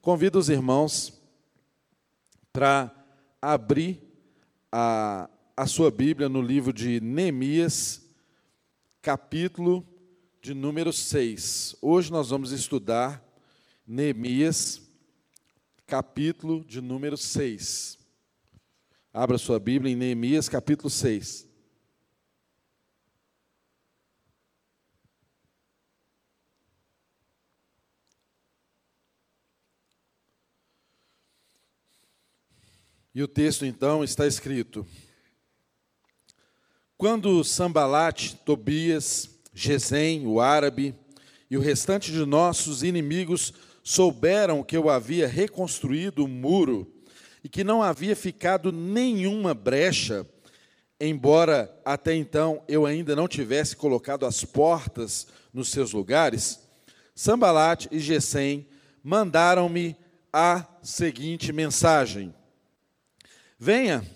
[0.00, 1.20] Convido os irmãos
[2.52, 2.94] para
[3.42, 4.00] abrir
[4.70, 8.06] a, a sua Bíblia no livro de Neemias,
[9.02, 9.84] capítulo
[10.40, 11.76] de número 6.
[11.82, 13.24] Hoje nós vamos estudar
[13.84, 14.80] Neemias,
[15.84, 17.98] capítulo de número 6.
[19.12, 21.47] Abra sua Bíblia em Neemias, capítulo 6.
[33.14, 34.86] E o texto então está escrito:
[36.96, 40.94] Quando Sambalate, Tobias, Gesem, o árabe,
[41.50, 46.86] e o restante de nossos inimigos souberam que eu havia reconstruído o muro
[47.42, 50.26] e que não havia ficado nenhuma brecha,
[51.00, 56.60] embora até então eu ainda não tivesse colocado as portas nos seus lugares,
[57.14, 58.68] Sambalate e Gesem
[59.02, 59.96] mandaram-me
[60.32, 62.34] a seguinte mensagem:
[63.60, 64.08] Venha,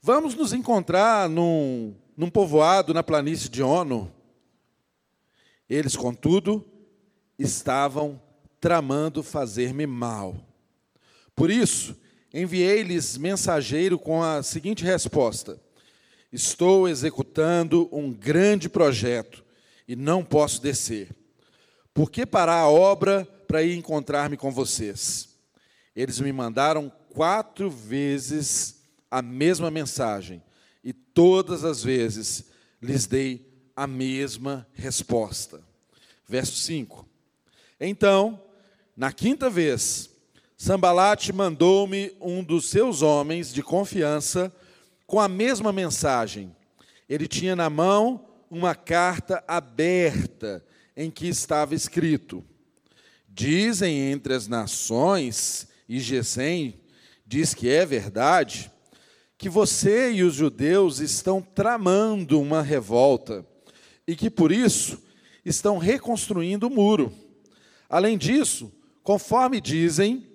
[0.00, 4.10] vamos nos encontrar num, num povoado na planície de Ono.
[5.68, 6.64] Eles, contudo,
[7.38, 8.18] estavam
[8.58, 10.34] tramando fazer-me mal.
[11.36, 11.94] Por isso,
[12.32, 15.60] enviei-lhes mensageiro com a seguinte resposta:
[16.32, 19.44] Estou executando um grande projeto
[19.86, 21.14] e não posso descer.
[21.92, 25.28] Por que parar a obra para ir encontrar-me com vocês?
[25.94, 28.77] Eles me mandaram quatro vezes
[29.10, 30.42] a mesma mensagem
[30.82, 32.44] e todas as vezes
[32.80, 35.62] lhes dei a mesma resposta.
[36.26, 37.08] Verso 5.
[37.80, 38.42] Então,
[38.96, 40.10] na quinta vez,
[40.56, 44.52] Sambalate mandou-me um dos seus homens de confiança
[45.06, 46.54] com a mesma mensagem.
[47.08, 50.64] Ele tinha na mão uma carta aberta
[50.96, 52.44] em que estava escrito:
[53.28, 56.80] Dizem entre as nações, e Gesem
[57.24, 58.70] diz que é verdade,
[59.38, 63.46] que você e os judeus estão tramando uma revolta
[64.04, 65.00] e que por isso
[65.44, 67.12] estão reconstruindo o muro.
[67.88, 68.72] Além disso,
[69.04, 70.26] conforme dizem,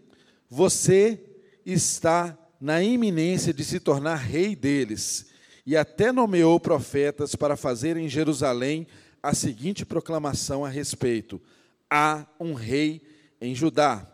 [0.49, 1.21] você
[1.65, 5.27] está na iminência de se tornar rei deles
[5.65, 8.87] e até nomeou profetas para fazer em Jerusalém
[9.21, 11.41] a seguinte proclamação a respeito:
[11.89, 13.01] há um rei
[13.41, 14.07] em Judá.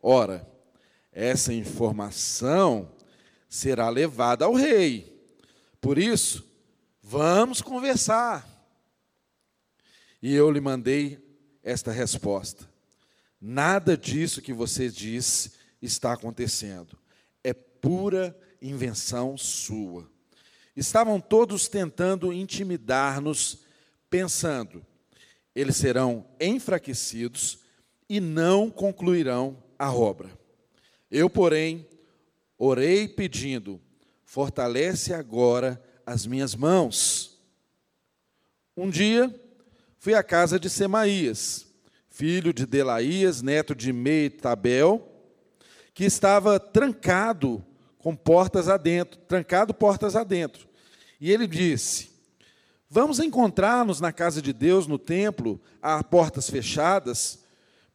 [0.00, 0.48] Ora,
[1.12, 2.88] essa informação
[3.48, 5.16] será levada ao rei.
[5.80, 6.44] Por isso,
[7.02, 8.46] vamos conversar.
[10.22, 11.18] E eu lhe mandei
[11.62, 12.68] esta resposta:
[13.40, 16.98] Nada disso que você diz está acontecendo.
[17.44, 20.10] É pura invenção sua.
[20.74, 23.58] Estavam todos tentando intimidar-nos,
[24.10, 24.84] pensando:
[25.54, 27.60] eles serão enfraquecidos
[28.08, 30.30] e não concluirão a obra.
[31.10, 31.86] Eu, porém,
[32.58, 33.80] Orei pedindo:
[34.24, 37.38] fortalece agora as minhas mãos.
[38.76, 39.34] Um dia,
[39.98, 41.66] fui à casa de Semaías,
[42.08, 45.06] filho de Delaías, neto de Meitabel,
[45.92, 47.64] que estava trancado
[47.98, 50.68] com portas adentro, trancado portas adentro.
[51.20, 52.10] E ele disse:
[52.88, 57.44] Vamos encontrar-nos na casa de Deus, no templo, a portas fechadas,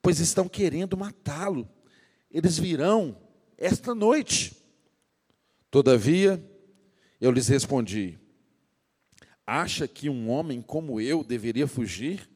[0.02, 1.68] pois estão querendo matá-lo.
[2.30, 3.18] Eles virão
[3.62, 4.58] esta noite.
[5.70, 6.44] Todavia,
[7.22, 8.20] eu lhes respondi:
[9.46, 12.28] Acha que um homem como eu deveria fugir?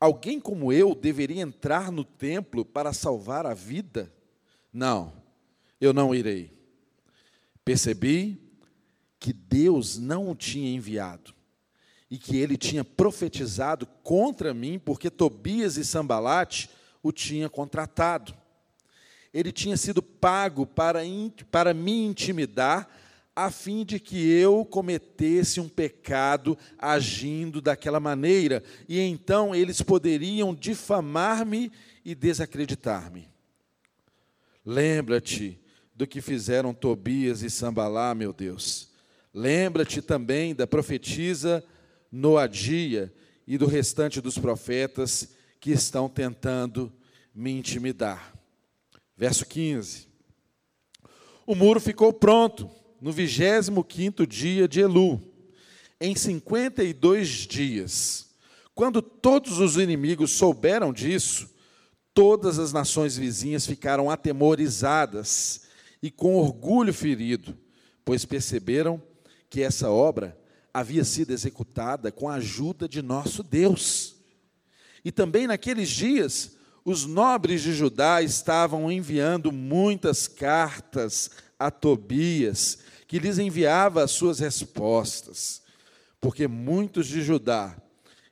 [0.00, 4.10] Alguém como eu deveria entrar no templo para salvar a vida?
[4.72, 5.12] Não,
[5.78, 6.58] eu não irei.
[7.62, 8.40] Percebi
[9.18, 11.34] que Deus não o tinha enviado
[12.10, 16.70] e que ele tinha profetizado contra mim, porque Tobias e Sambalate
[17.02, 18.34] o tinham contratado
[19.32, 21.00] ele tinha sido pago para,
[21.50, 22.88] para me intimidar,
[23.34, 30.54] a fim de que eu cometesse um pecado agindo daquela maneira, e então eles poderiam
[30.54, 31.72] difamar-me
[32.04, 33.28] e desacreditar-me.
[34.64, 35.58] Lembra-te
[35.94, 38.90] do que fizeram Tobias e Sambalá, meu Deus.
[39.32, 41.64] Lembra-te também da profetisa
[42.10, 43.12] Noadia
[43.46, 46.92] e do restante dos profetas que estão tentando
[47.34, 48.39] me intimidar.
[49.20, 50.08] Verso 15.
[51.46, 52.70] O muro ficou pronto
[53.02, 55.20] no 25 dia de Elu,
[56.00, 58.30] em 52 dias.
[58.74, 61.50] Quando todos os inimigos souberam disso,
[62.14, 65.64] todas as nações vizinhas ficaram atemorizadas
[66.02, 67.54] e com orgulho ferido,
[68.06, 69.02] pois perceberam
[69.50, 70.34] que essa obra
[70.72, 74.16] havia sido executada com a ajuda de nosso Deus.
[75.04, 83.18] E também naqueles dias, os nobres de Judá estavam enviando muitas cartas a Tobias, que
[83.18, 85.62] lhes enviava as suas respostas,
[86.20, 87.76] porque muitos de Judá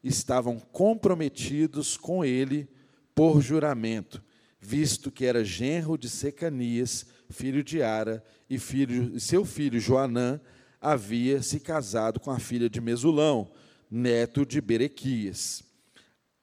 [0.02, 2.68] estavam comprometidos com ele
[3.14, 4.22] por juramento,
[4.60, 10.40] visto que era genro de Secanias, filho de Ara, e, filho, seu filho Joanã
[10.80, 13.50] havia se casado com a filha de Mesulão,
[13.90, 15.67] neto de Berequias.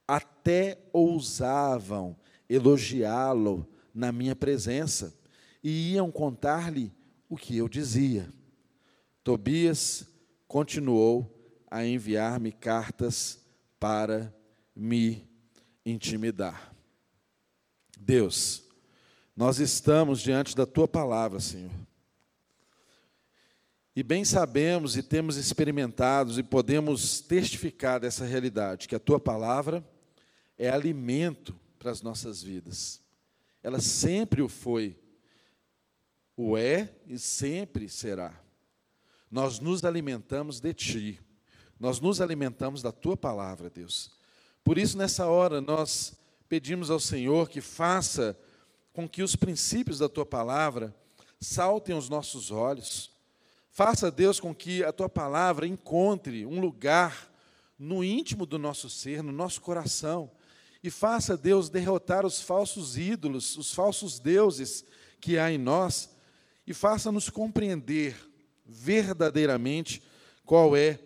[0.08, 2.16] Até ousavam
[2.50, 5.18] elogiá-lo na minha presença
[5.64, 6.94] e iam contar-lhe
[7.30, 8.30] o que eu dizia.
[9.24, 10.08] Tobias
[10.48, 11.36] continuou
[11.70, 13.40] a enviar-me cartas
[13.80, 14.34] para
[14.76, 15.28] me
[15.86, 16.74] intimidar.
[18.00, 18.64] Deus,
[19.36, 21.72] nós estamos diante da tua palavra, Senhor.
[23.96, 29.84] E bem sabemos e temos experimentado e podemos testificar dessa realidade, que a tua palavra
[30.58, 33.02] é alimento para as nossas vidas.
[33.62, 34.98] Ela sempre o foi,
[36.36, 38.34] o é e sempre será.
[39.30, 41.22] Nós nos alimentamos de ti,
[41.80, 44.12] nós nos alimentamos da tua palavra, Deus.
[44.64, 46.14] Por isso, nessa hora, nós
[46.48, 48.38] pedimos ao Senhor que faça
[48.94, 50.96] com que os princípios da tua palavra
[51.40, 53.16] saltem aos nossos olhos
[53.76, 57.30] Faça, Deus, com que a tua palavra encontre um lugar
[57.78, 60.32] no íntimo do nosso ser, no nosso coração.
[60.86, 64.86] E faça, Deus, derrotar os falsos ídolos, os falsos deuses
[65.20, 66.12] que há em nós.
[66.68, 68.16] E faça-nos compreender
[68.64, 70.04] verdadeiramente
[70.46, 71.00] qual é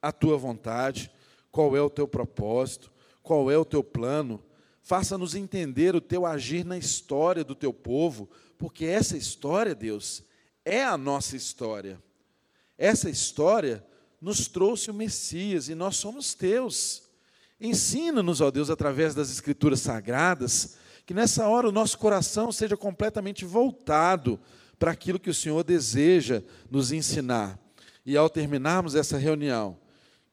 [0.00, 1.10] a tua vontade,
[1.50, 4.40] qual é o teu propósito, qual é o teu plano.
[4.80, 10.22] Faça-nos entender o teu agir na história do teu povo, porque essa história, Deus,
[10.64, 12.00] é a nossa história.
[12.78, 13.84] Essa história
[14.20, 17.09] nos trouxe o Messias e nós somos teus.
[17.60, 23.44] Ensina-nos, ó Deus, através das Escrituras Sagradas, que nessa hora o nosso coração seja completamente
[23.44, 24.40] voltado
[24.78, 27.58] para aquilo que o Senhor deseja nos ensinar.
[28.06, 29.78] E ao terminarmos essa reunião,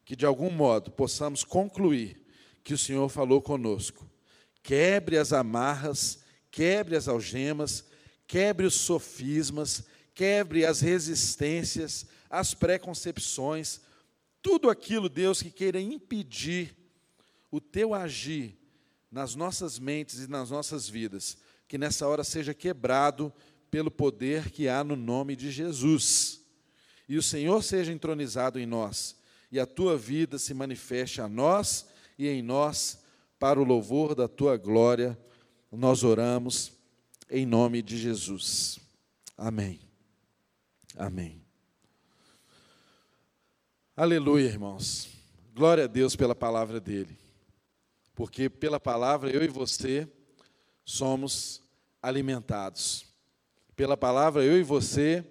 [0.06, 2.25] que de algum modo possamos concluir
[2.63, 4.09] que o Senhor falou conosco.
[4.63, 6.19] Quebre as amarras,
[6.50, 7.83] quebre as algemas,
[8.25, 9.83] quebre os sofismas,
[10.15, 13.81] quebre as resistências, as preconcepções,
[14.41, 16.76] tudo aquilo, Deus, que queira impedir
[17.51, 18.57] o teu agir
[19.11, 23.33] nas nossas mentes e nas nossas vidas, que nessa hora seja quebrado
[23.69, 26.41] pelo poder que há no nome de Jesus.
[27.07, 29.15] E o Senhor seja entronizado em nós,
[29.51, 32.99] e a tua vida se manifeste a nós e em nós,
[33.39, 35.17] para o louvor da tua glória.
[35.71, 36.73] Nós oramos
[37.29, 38.79] em nome de Jesus.
[39.38, 39.79] Amém.
[40.97, 41.41] Amém.
[43.95, 45.09] Aleluia, irmãos.
[45.53, 47.26] Glória a Deus pela palavra dele.
[48.17, 50.05] Porque pela palavra eu e você
[50.83, 51.61] somos
[52.01, 53.05] alimentados.
[53.75, 55.23] Pela palavra eu e você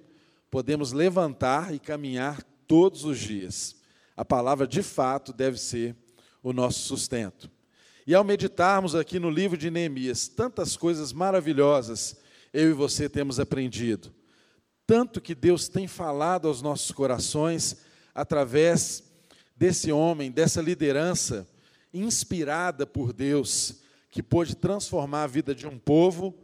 [0.50, 3.76] podemos levantar e caminhar todos os dias.
[4.16, 5.94] A palavra de fato deve ser
[6.42, 7.50] o nosso sustento.
[8.06, 12.16] E ao meditarmos aqui no livro de Neemias, tantas coisas maravilhosas
[12.52, 14.14] eu e você temos aprendido
[14.86, 17.76] tanto que Deus tem falado aos nossos corações
[18.14, 19.02] através
[19.56, 21.46] desse homem, dessa liderança
[21.98, 26.34] inspirada por Deus, que pôde transformar a vida de um povo,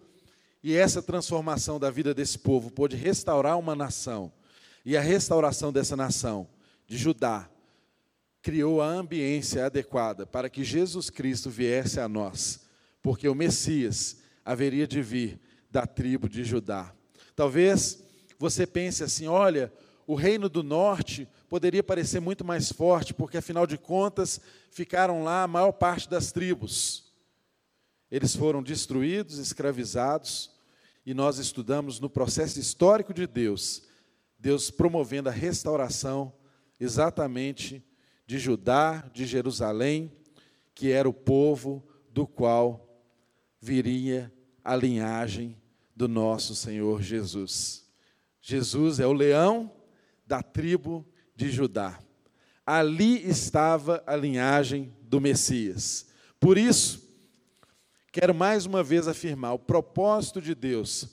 [0.62, 4.32] e essa transformação da vida desse povo pôde restaurar uma nação.
[4.84, 6.48] E a restauração dessa nação,
[6.86, 7.48] de Judá,
[8.42, 12.60] criou a ambiência adequada para que Jesus Cristo viesse a nós,
[13.00, 15.40] porque o Messias haveria de vir
[15.70, 16.92] da tribo de Judá.
[17.34, 18.02] Talvez
[18.38, 19.72] você pense assim: olha,
[20.06, 24.40] o reino do norte poderia parecer muito mais forte, porque afinal de contas
[24.70, 27.12] ficaram lá a maior parte das tribos.
[28.10, 30.50] Eles foram destruídos, escravizados,
[31.04, 33.82] e nós estudamos no processo histórico de Deus,
[34.38, 36.32] Deus promovendo a restauração
[36.78, 37.84] exatamente
[38.26, 40.12] de Judá, de Jerusalém,
[40.74, 42.88] que era o povo do qual
[43.60, 44.32] viria
[44.64, 45.56] a linhagem
[45.94, 47.86] do nosso Senhor Jesus.
[48.40, 49.70] Jesus é o leão
[50.26, 51.98] da tribo de Judá.
[52.64, 56.06] Ali estava a linhagem do Messias.
[56.38, 57.02] Por isso,
[58.12, 61.08] quero mais uma vez afirmar: o propósito de Deus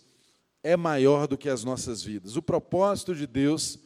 [0.64, 2.36] é maior do que as nossas vidas.
[2.36, 3.80] O propósito de Deus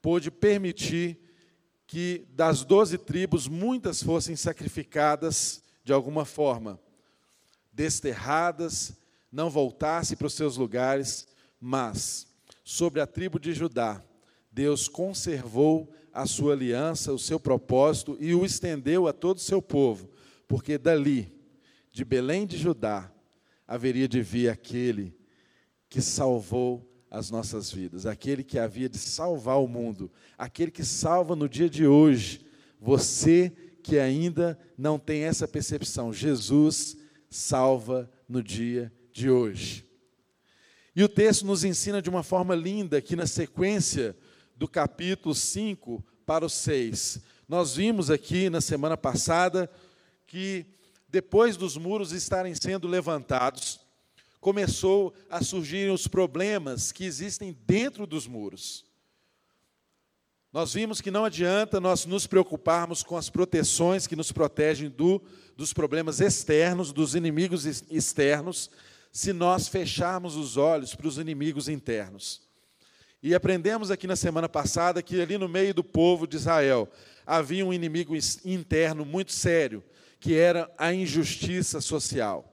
[0.00, 1.18] pôde permitir
[1.86, 6.78] que das doze tribos muitas fossem sacrificadas de alguma forma,
[7.72, 8.92] desterradas,
[9.32, 11.26] não voltassem para os seus lugares,
[11.60, 12.26] mas
[12.64, 14.02] sobre a tribo de Judá,
[14.50, 19.62] Deus conservou a sua aliança, o seu propósito e o estendeu a todo o seu
[19.62, 20.10] povo,
[20.48, 21.32] porque dali,
[21.92, 23.12] de Belém de Judá,
[23.66, 25.16] haveria de vir aquele
[25.88, 31.34] que salvou as nossas vidas, aquele que havia de salvar o mundo, aquele que salva
[31.34, 32.44] no dia de hoje.
[32.80, 33.52] Você
[33.82, 36.96] que ainda não tem essa percepção, Jesus
[37.28, 39.86] salva no dia de hoje.
[40.94, 44.16] E o texto nos ensina de uma forma linda, aqui na sequência
[44.60, 47.20] do capítulo 5 para o 6.
[47.48, 49.70] Nós vimos aqui na semana passada
[50.26, 50.66] que
[51.08, 53.80] depois dos muros estarem sendo levantados,
[54.38, 58.84] começou a surgirem os problemas que existem dentro dos muros.
[60.52, 65.22] Nós vimos que não adianta nós nos preocuparmos com as proteções que nos protegem do,
[65.56, 68.70] dos problemas externos, dos inimigos externos,
[69.10, 72.49] se nós fecharmos os olhos para os inimigos internos.
[73.22, 76.88] E aprendemos aqui na semana passada que ali no meio do povo de Israel
[77.26, 79.84] havia um inimigo interno muito sério,
[80.18, 82.52] que era a injustiça social.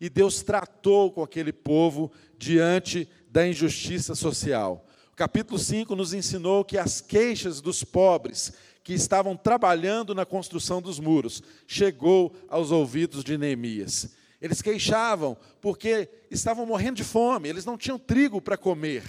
[0.00, 4.86] E Deus tratou com aquele povo diante da injustiça social
[5.20, 10.98] capítulo 5 nos ensinou que as queixas dos pobres que estavam trabalhando na construção dos
[10.98, 14.16] muros chegou aos ouvidos de Neemias.
[14.40, 19.02] Eles queixavam porque estavam morrendo de fome, eles não tinham trigo para comer.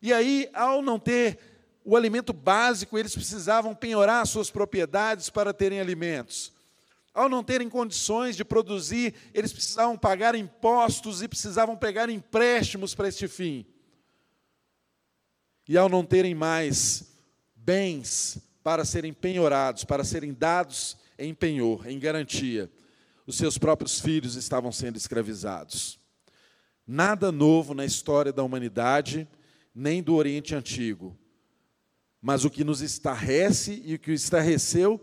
[0.00, 1.38] E aí, ao não ter
[1.84, 6.52] o alimento básico, eles precisavam penhorar suas propriedades para terem alimentos.
[7.14, 13.08] Ao não terem condições de produzir, eles precisavam pagar impostos e precisavam pegar empréstimos para
[13.08, 13.66] este fim.
[15.68, 17.12] E ao não terem mais
[17.56, 22.70] bens para serem penhorados, para serem dados em penhor, em garantia,
[23.26, 25.98] os seus próprios filhos estavam sendo escravizados.
[26.86, 29.28] Nada novo na história da humanidade,
[29.74, 31.18] nem do Oriente Antigo.
[32.20, 35.00] Mas o que nos estarrece e o que estarreceu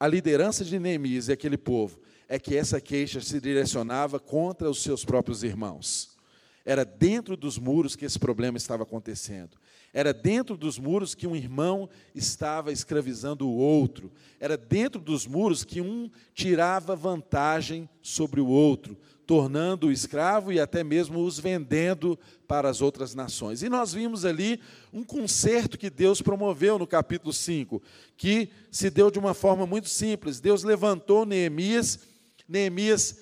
[0.00, 4.82] a liderança de Neemias e aquele povo é que essa queixa se direcionava contra os
[4.82, 6.16] seus próprios irmãos.
[6.64, 9.56] Era dentro dos muros que esse problema estava acontecendo.
[9.92, 14.10] Era dentro dos muros que um irmão estava escravizando o outro.
[14.40, 18.96] Era dentro dos muros que um tirava vantagem sobre o outro,
[19.32, 23.62] tornando o escravo e até mesmo os vendendo para as outras nações.
[23.62, 24.60] E nós vimos ali
[24.92, 27.82] um concerto que Deus promoveu no capítulo 5,
[28.14, 30.38] que se deu de uma forma muito simples.
[30.38, 32.00] Deus levantou Neemias,
[32.46, 33.20] Neemias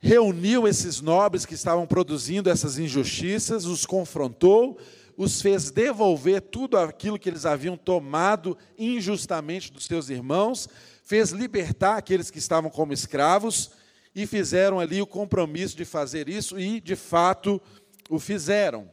[0.00, 4.80] reuniu esses nobres que estavam produzindo essas injustiças, os confrontou,
[5.16, 10.68] os fez devolver tudo aquilo que eles haviam tomado injustamente dos seus irmãos,
[11.04, 13.70] fez libertar aqueles que estavam como escravos
[14.16, 17.60] e fizeram ali o compromisso de fazer isso e, de fato,
[18.08, 18.90] o fizeram.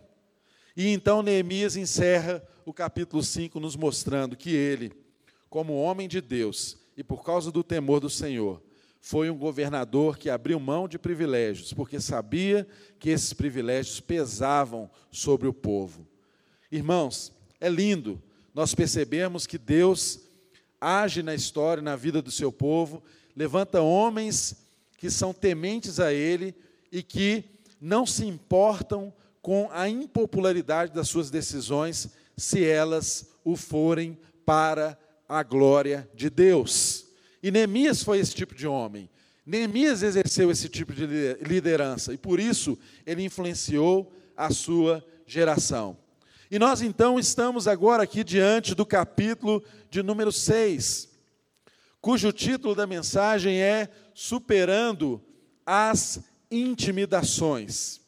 [0.75, 4.92] E então Neemias encerra o capítulo 5 nos mostrando que ele,
[5.50, 8.62] como homem de Deus e por causa do temor do Senhor,
[9.00, 12.68] foi um governador que abriu mão de privilégios, porque sabia
[13.00, 16.06] que esses privilégios pesavam sobre o povo.
[16.70, 18.22] Irmãos, é lindo
[18.53, 20.20] nós percebemos que Deus
[20.80, 23.01] age na história, na vida do seu povo,
[23.36, 24.62] levanta homens
[25.03, 26.55] que são tementes a Ele
[26.89, 27.43] e que
[27.81, 32.07] não se importam com a impopularidade das suas decisões,
[32.38, 37.07] se elas o forem para a glória de Deus.
[37.43, 39.10] E Neemias foi esse tipo de homem.
[39.45, 41.05] Neemias exerceu esse tipo de
[41.41, 45.98] liderança e por isso ele influenciou a sua geração.
[46.50, 51.10] E nós então estamos agora aqui diante do capítulo de número 6,
[52.00, 55.22] cujo título da mensagem é Superando
[55.65, 58.00] as Intimidações.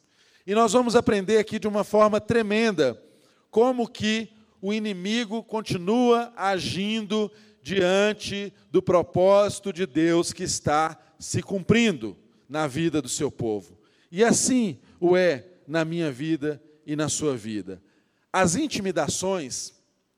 [0.46, 3.02] E nós vamos aprender aqui de uma forma tremenda
[3.50, 4.28] como que
[4.62, 7.28] o inimigo continua agindo
[7.60, 12.16] diante do propósito de Deus que está se cumprindo
[12.48, 13.76] na vida do seu povo.
[14.12, 17.82] E assim o é na minha vida e na sua vida.
[18.32, 19.74] As intimidações,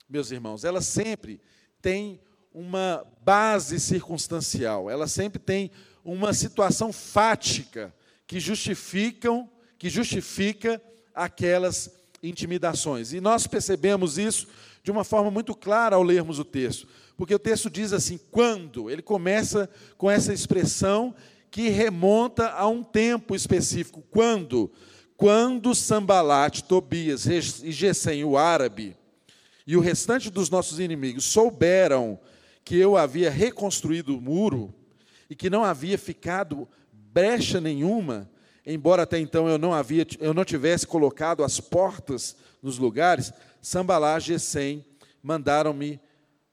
[0.07, 1.40] meus irmãos, elas sempre
[1.80, 2.21] têm
[2.58, 5.70] uma base circunstancial, elas sempre têm
[6.04, 7.94] uma situação fática
[8.26, 9.48] que justificam,
[9.78, 10.82] que justifica
[11.14, 11.88] aquelas
[12.20, 13.12] intimidações.
[13.12, 14.48] E nós percebemos isso
[14.82, 18.90] de uma forma muito clara ao lermos o texto, porque o texto diz assim: quando,
[18.90, 21.14] ele começa com essa expressão
[21.52, 24.68] que remonta a um tempo específico, quando?
[25.16, 28.96] Quando Sambalate, Tobias e Gesem, o árabe,
[29.64, 32.18] e o restante dos nossos inimigos souberam
[32.68, 34.75] que eu havia reconstruído o muro
[35.30, 38.30] e que não havia ficado brecha nenhuma,
[38.66, 43.32] embora até então eu não havia eu não tivesse colocado as portas nos lugares,
[43.62, 44.84] Sambalá e Gesem
[45.22, 45.98] mandaram-me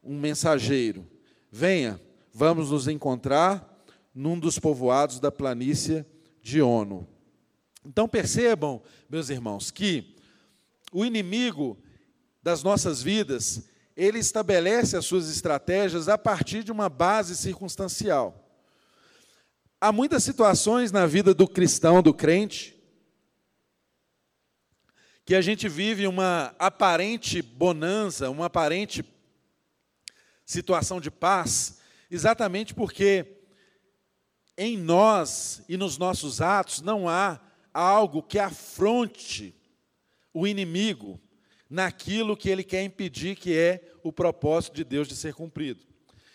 [0.01, 1.05] um mensageiro.
[1.51, 2.00] Venha,
[2.34, 3.77] vamos nos encontrar
[4.13, 6.05] num dos povoados da planície
[6.41, 7.05] de Ono.
[7.86, 10.15] Então percebam, meus irmãos, que
[10.93, 11.77] o inimigo
[12.41, 18.42] das nossas vidas, ele estabelece as suas estratégias a partir de uma base circunstancial.
[19.80, 22.75] Há muitas situações na vida do cristão, do crente,
[25.24, 29.04] que a gente vive uma aparente bonança, uma aparente
[30.46, 31.80] situação de paz,
[32.12, 33.42] exatamente porque
[34.58, 37.40] em nós e nos nossos atos não há
[37.74, 39.56] algo que afronte
[40.34, 41.20] o inimigo
[41.75, 45.82] naquilo que ele quer impedir, que é o propósito de Deus de ser cumprido.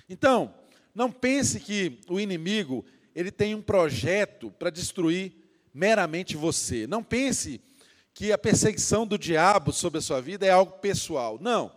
[0.06, 0.54] Então,
[0.94, 5.32] não pense que o inimigo ele tem um projeto para destruir
[5.73, 6.87] meramente você.
[6.87, 7.59] Não pense
[8.12, 11.38] que a perseguição do diabo sobre a sua vida é algo pessoal.
[11.40, 11.73] Não,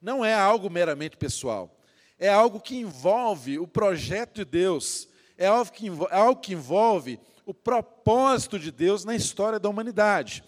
[0.00, 1.76] não é algo meramente pessoal.
[2.16, 6.52] É algo que envolve o projeto de Deus, é algo que envolve, é algo que
[6.52, 10.44] envolve o propósito de Deus na história da humanidade.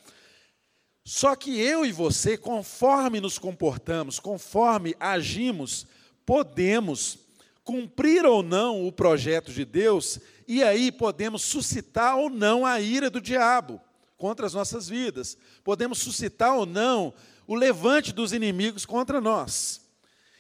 [1.04, 5.86] Só que eu e você, conforme nos comportamos, conforme agimos,
[6.24, 7.18] podemos
[7.64, 13.10] cumprir ou não o projeto de Deus, e aí podemos suscitar ou não a ira
[13.10, 13.80] do diabo
[14.16, 15.36] contra as nossas vidas.
[15.64, 17.12] Podemos suscitar ou não
[17.46, 19.80] o levante dos inimigos contra nós.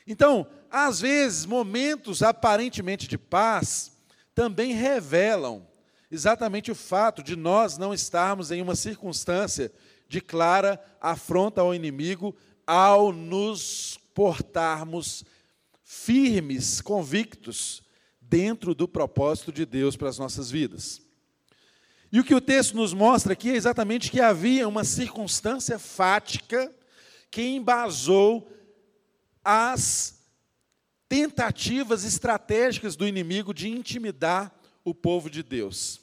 [0.06, 3.92] Então, às vezes, momentos aparentemente de paz
[4.34, 5.66] também revelam
[6.10, 9.72] exatamente o fato de nós não estarmos em uma circunstância
[10.12, 15.24] de clara afronta ao inimigo ao nos portarmos
[15.82, 17.82] firmes, convictos,
[18.20, 21.00] dentro do propósito de Deus para as nossas vidas.
[22.12, 26.70] E o que o texto nos mostra aqui é exatamente que havia uma circunstância fática
[27.30, 28.52] que embasou
[29.42, 30.20] as
[31.08, 34.54] tentativas estratégicas do inimigo de intimidar
[34.84, 36.02] o povo de Deus.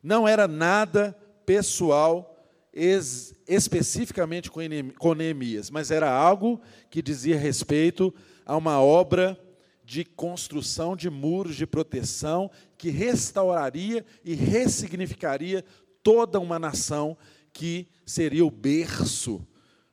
[0.00, 1.12] Não era nada
[1.44, 2.38] pessoal
[2.78, 9.40] es, especificamente com Neemias, mas era algo que dizia respeito a uma obra
[9.82, 15.64] de construção de muros de proteção que restauraria e ressignificaria
[16.02, 17.16] toda uma nação
[17.54, 19.46] que seria o berço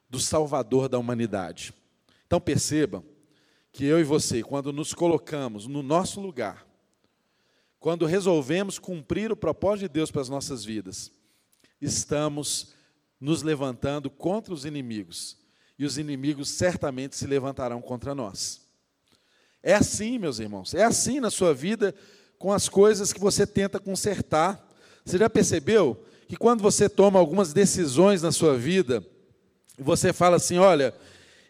[0.09, 1.73] do Salvador da humanidade.
[2.27, 3.01] Então perceba
[3.71, 6.67] que eu e você, quando nos colocamos no nosso lugar,
[7.79, 11.09] quando resolvemos cumprir o propósito de Deus para as nossas vidas,
[11.79, 12.74] estamos
[13.25, 15.35] nos levantando contra os inimigos,
[15.79, 18.61] e os inimigos certamente se levantarão contra nós.
[19.63, 21.95] É assim, meus irmãos, é assim na sua vida
[22.37, 24.63] com as coisas que você tenta consertar.
[25.03, 29.03] Você já percebeu que quando você toma algumas decisões na sua vida,
[29.75, 30.93] você fala assim: olha,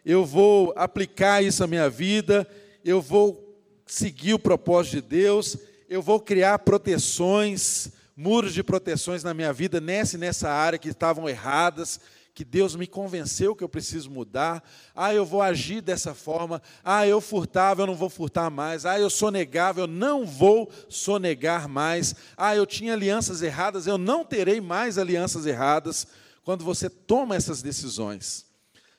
[0.02, 2.48] eu vou aplicar isso à minha vida,
[2.82, 3.54] eu vou
[3.86, 5.58] seguir o propósito de Deus,
[5.90, 10.88] eu vou criar proteções, muros de proteções na minha vida, nessa e nessa área que
[10.88, 12.00] estavam erradas,
[12.34, 14.62] que Deus me convenceu que eu preciso mudar.
[14.94, 16.60] Ah, eu vou agir dessa forma.
[16.84, 18.84] Ah, eu furtava, eu não vou furtar mais.
[18.84, 22.14] Ah, eu sonegava, eu não vou sonegar mais.
[22.36, 26.06] Ah, eu tinha alianças erradas, eu não terei mais alianças erradas.
[26.44, 28.44] Quando você toma essas decisões,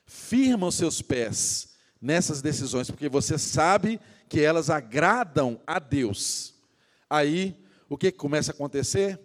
[0.04, 1.68] firma os seus pés
[2.02, 6.54] nessas decisões, porque você sabe que elas agradam a Deus.
[7.08, 7.56] Aí
[7.88, 9.18] o que começa a acontecer?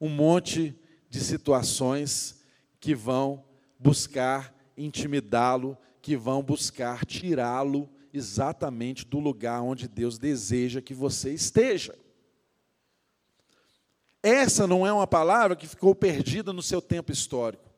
[0.00, 2.42] Um monte de situações
[2.78, 3.44] que vão
[3.78, 11.96] buscar intimidá-lo, que vão buscar tirá-lo exatamente do lugar onde Deus deseja que você esteja.
[14.22, 17.70] Essa não é uma palavra que ficou perdida no seu tempo histórico.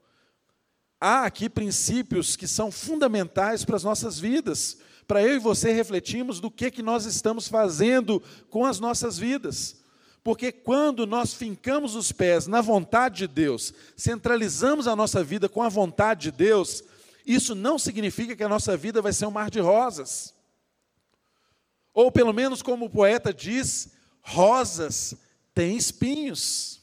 [1.00, 6.40] Há aqui princípios que são fundamentais para as nossas vidas, para eu e você refletirmos
[6.40, 9.81] do que, que nós estamos fazendo com as nossas vidas.
[10.22, 15.62] Porque quando nós fincamos os pés na vontade de Deus, centralizamos a nossa vida com
[15.62, 16.84] a vontade de Deus,
[17.26, 20.32] isso não significa que a nossa vida vai ser um mar de rosas.
[21.92, 25.14] Ou pelo menos como o poeta diz, rosas
[25.52, 26.80] têm espinhos.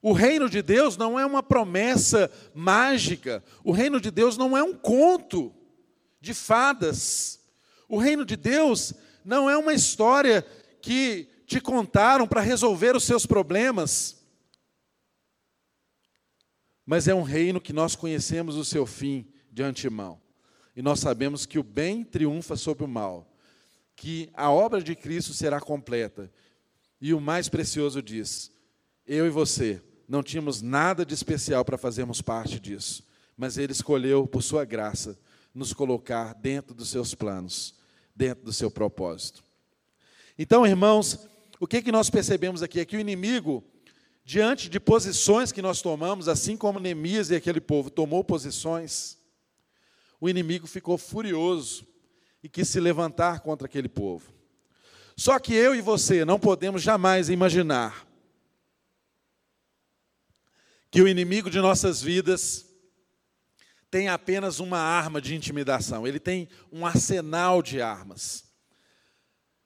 [0.00, 4.62] O reino de Deus não é uma promessa mágica, o reino de Deus não é
[4.62, 5.57] um conto
[6.28, 7.40] de fadas.
[7.88, 8.92] O reino de Deus
[9.24, 10.42] não é uma história
[10.82, 14.22] que te contaram para resolver os seus problemas,
[16.84, 20.20] mas é um reino que nós conhecemos o seu fim de antemão.
[20.76, 23.34] E nós sabemos que o bem triunfa sobre o mal,
[23.96, 26.30] que a obra de Cristo será completa.
[27.00, 28.52] E o mais precioso diz:
[29.06, 33.02] eu e você não tínhamos nada de especial para fazermos parte disso,
[33.34, 35.18] mas Ele escolheu, por sua graça,
[35.58, 37.74] nos colocar dentro dos seus planos,
[38.14, 39.42] dentro do seu propósito.
[40.38, 43.64] Então, irmãos, o que, que nós percebemos aqui é que o inimigo,
[44.24, 49.18] diante de posições que nós tomamos, assim como Neemias e aquele povo tomou posições,
[50.20, 51.84] o inimigo ficou furioso
[52.40, 54.32] e quis se levantar contra aquele povo.
[55.16, 58.06] Só que eu e você não podemos jamais imaginar
[60.88, 62.67] que o inimigo de nossas vidas
[63.90, 68.44] tem apenas uma arma de intimidação, ele tem um arsenal de armas.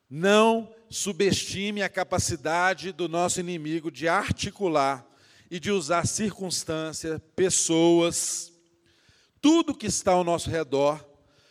[0.09, 5.07] Não subestime a capacidade do nosso inimigo de articular
[5.51, 8.53] e de usar circunstâncias, pessoas,
[9.41, 11.05] tudo que está ao nosso redor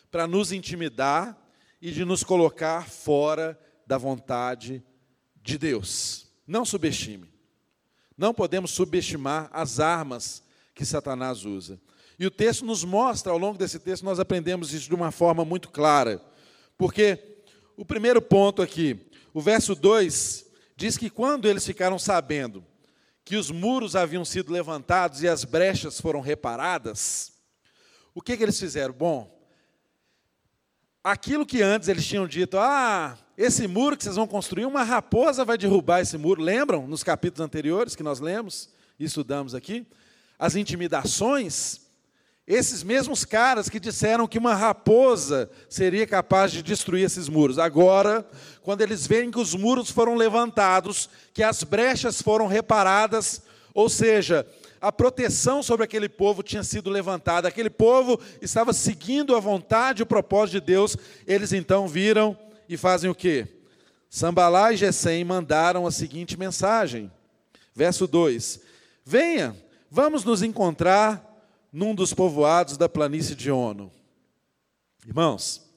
[0.10, 1.38] para nos intimidar
[1.82, 4.84] e de nos colocar fora da vontade
[5.42, 6.32] de Deus.
[6.48, 7.32] Não subestime.
[8.18, 10.44] Não podemos subestimar as armas
[10.76, 11.82] que Satanás usa.
[12.22, 15.44] E o texto nos mostra, ao longo desse texto, nós aprendemos isso de uma forma
[15.44, 16.22] muito clara.
[16.78, 17.18] Porque
[17.76, 22.64] o primeiro ponto aqui, o verso 2, diz que quando eles ficaram sabendo
[23.26, 27.32] que os muros haviam sido levantados e as brechas foram reparadas,
[28.14, 28.94] o que, que eles fizeram?
[28.94, 29.44] Bom,
[31.04, 35.44] aquilo que antes eles tinham dito, ah, esse muro que vocês vão construir, uma raposa
[35.44, 36.40] vai derrubar esse muro.
[36.40, 39.88] Lembram nos capítulos anteriores que nós lemos e estudamos aqui?
[40.38, 41.90] As intimidações.
[42.52, 47.58] Esses mesmos caras que disseram que uma raposa seria capaz de destruir esses muros.
[47.58, 48.28] Agora,
[48.62, 53.42] quando eles veem que os muros foram levantados, que as brechas foram reparadas,
[53.74, 54.46] ou seja,
[54.82, 60.04] a proteção sobre aquele povo tinha sido levantada, aquele povo estava seguindo a vontade e
[60.04, 62.38] o propósito de Deus, eles então viram
[62.68, 63.48] e fazem o quê?
[64.10, 67.10] Sambalá e Gesem mandaram a seguinte mensagem,
[67.74, 68.60] verso 2:
[69.06, 69.56] Venha,
[69.90, 71.31] vamos nos encontrar
[71.72, 73.92] num dos povoados da planície de Ono.
[75.06, 75.72] Irmãos,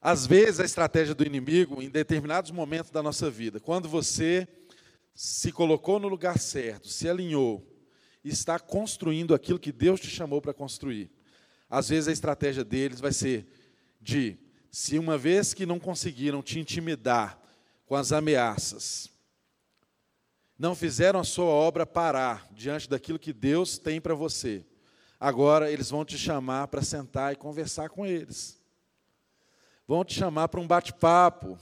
[0.00, 4.46] às vezes a estratégia do inimigo, em determinados momentos da nossa vida, quando você
[5.14, 7.66] se colocou no lugar certo, se alinhou,
[8.22, 11.10] está construindo aquilo que Deus te chamou para construir.
[11.70, 13.46] Às vezes a estratégia deles vai ser
[14.00, 14.36] de,
[14.70, 17.40] se uma vez que não conseguiram te intimidar
[17.86, 19.10] com as ameaças,
[20.58, 24.64] não fizeram a sua obra parar diante daquilo que Deus tem para você,
[25.18, 28.58] agora eles vão te chamar para sentar e conversar com eles.
[29.86, 31.58] Vão te chamar para um bate-papo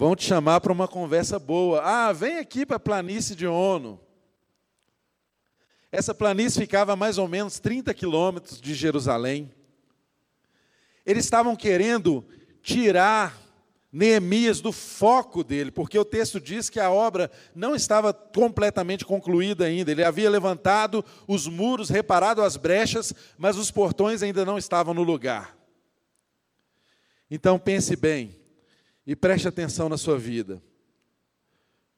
[0.00, 1.82] Vão te chamar para uma conversa boa.
[1.84, 4.00] Ah, vem aqui para a planície de Ono.
[5.92, 9.54] Essa planície ficava a mais ou menos 30 quilômetros de Jerusalém.
[11.04, 12.26] Eles estavam querendo
[12.62, 13.38] tirar
[13.92, 19.64] Neemias do foco dele, porque o texto diz que a obra não estava completamente concluída
[19.64, 19.90] ainda.
[19.90, 25.02] Ele havia levantado os muros, reparado as brechas, mas os portões ainda não estavam no
[25.02, 25.56] lugar.
[27.28, 28.38] Então pense bem:
[29.04, 30.62] e preste atenção na sua vida.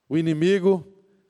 [0.08, 0.86] O inimigo,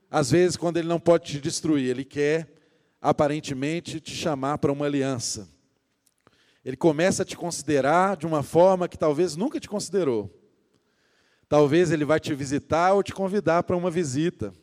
[0.08, 2.52] às vezes, quando ele não pode te destruir, ele quer,
[3.00, 5.48] aparentemente, te chamar para uma aliança.
[6.64, 10.41] Ele começa a te considerar de uma forma que talvez nunca te considerou.
[11.52, 14.54] Talvez ele vai te visitar ou te convidar para uma visita.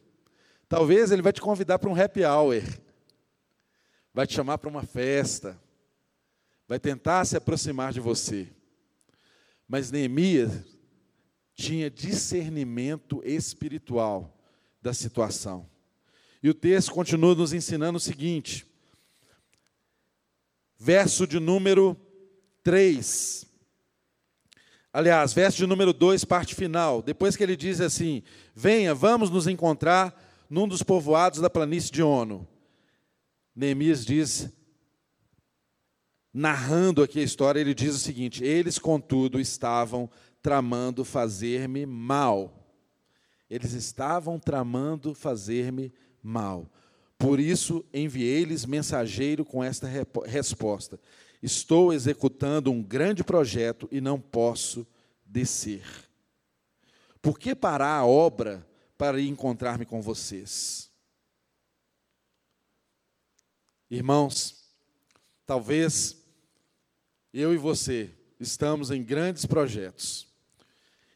[0.67, 2.63] Talvez ele vai te convidar para um happy hour.
[4.12, 5.56] Vai te chamar para uma festa.
[6.67, 8.47] Vai tentar se aproximar de você.
[9.67, 10.63] Mas Neemias
[11.54, 14.36] tinha discernimento espiritual
[14.82, 15.69] da situação.
[16.41, 18.65] E o texto continua nos ensinando o seguinte,
[20.75, 21.95] verso de número
[22.63, 23.45] 3.
[24.91, 27.02] Aliás, verso de número 2, parte final.
[27.02, 28.23] Depois que ele diz assim:
[28.56, 30.15] Venha, vamos nos encontrar
[30.49, 32.47] num dos povoados da planície de Ono.
[33.56, 34.52] Neemias diz,
[36.34, 40.10] narrando aqui a história, ele diz o seguinte: Eles, contudo, estavam
[40.41, 42.56] tramando fazer-me mal.
[43.49, 46.67] Eles estavam tramando fazer-me mal.
[47.17, 49.88] Por isso enviei-lhes mensageiro com esta
[50.25, 50.99] resposta:
[51.41, 54.86] Estou executando um grande projeto e não posso
[55.25, 55.84] descer.
[57.21, 60.91] Por que parar a obra para encontrar-me com vocês?
[63.89, 64.63] Irmãos,
[65.45, 66.17] talvez
[67.34, 70.30] eu e você estamos em grandes projetos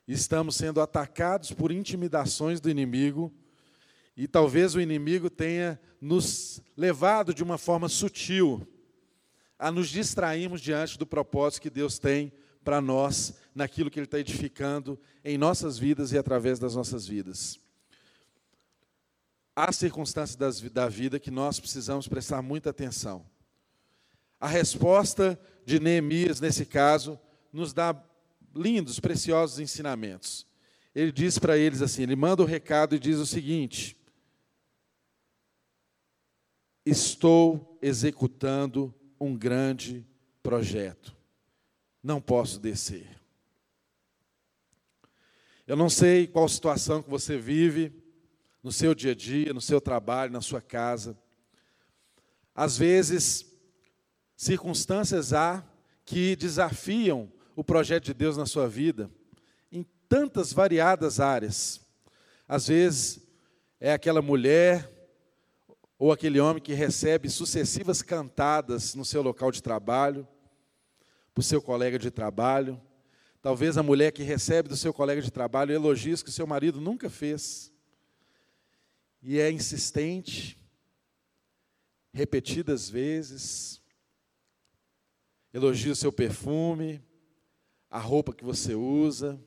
[0.08, 3.34] estamos sendo atacados por intimidações do inimigo,
[4.16, 8.68] e talvez o inimigo tenha nos levado de uma forma sutil
[9.64, 12.34] a nos distrairmos diante do propósito que Deus tem
[12.66, 17.58] para nós, naquilo que Ele está edificando em nossas vidas e através das nossas vidas.
[19.56, 20.36] Há circunstâncias
[20.70, 23.26] da vida que nós precisamos prestar muita atenção.
[24.38, 27.18] A resposta de Neemias, nesse caso,
[27.54, 27.96] nos dá
[28.54, 30.46] lindos, preciosos ensinamentos.
[30.94, 33.96] Ele diz para eles assim: ele manda o recado e diz o seguinte:
[36.86, 40.06] Estou executando um grande
[40.42, 41.16] projeto,
[42.04, 43.08] não posso descer.
[45.66, 47.94] Eu não sei qual situação que você vive
[48.62, 51.18] no seu dia a dia, no seu trabalho, na sua casa.
[52.54, 53.46] Às vezes,
[54.36, 55.64] circunstâncias há
[56.06, 59.10] que desafiam o projeto de Deus na sua vida
[59.72, 61.80] em tantas variadas áreas.
[62.46, 63.22] Às vezes,
[63.80, 65.03] é aquela mulher
[65.98, 70.28] ou aquele homem que recebe sucessivas cantadas no seu local de trabalho,
[71.34, 72.80] para o seu colega de trabalho.
[73.42, 76.80] Talvez a mulher que recebe do seu colega de trabalho elogios que o seu marido
[76.80, 77.74] nunca fez.
[79.22, 80.58] E é insistente,
[82.14, 83.82] repetidas vezes,
[85.54, 87.02] elogia o seu perfume,
[87.90, 89.40] a roupa que você usa,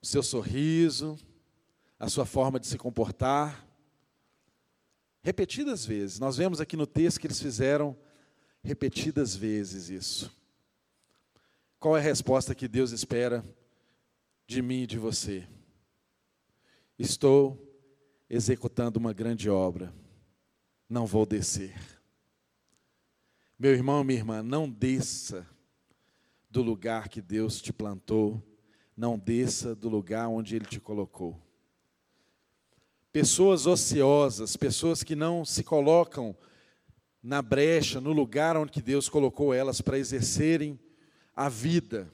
[0.00, 1.18] o seu sorriso,
[1.98, 3.69] a sua forma de se comportar.
[5.22, 6.18] Repetidas vezes.
[6.18, 7.96] Nós vemos aqui no texto que eles fizeram
[8.62, 10.32] repetidas vezes isso.
[11.78, 13.44] Qual é a resposta que Deus espera
[14.46, 15.46] de mim e de você?
[16.98, 17.66] Estou
[18.28, 19.92] executando uma grande obra,
[20.88, 21.74] não vou descer.
[23.58, 25.46] Meu irmão, minha irmã, não desça
[26.50, 28.42] do lugar que Deus te plantou,
[28.96, 31.40] não desça do lugar onde Ele te colocou.
[33.12, 36.36] Pessoas ociosas, pessoas que não se colocam
[37.22, 40.78] na brecha, no lugar onde Deus colocou elas para exercerem
[41.34, 42.10] a vida.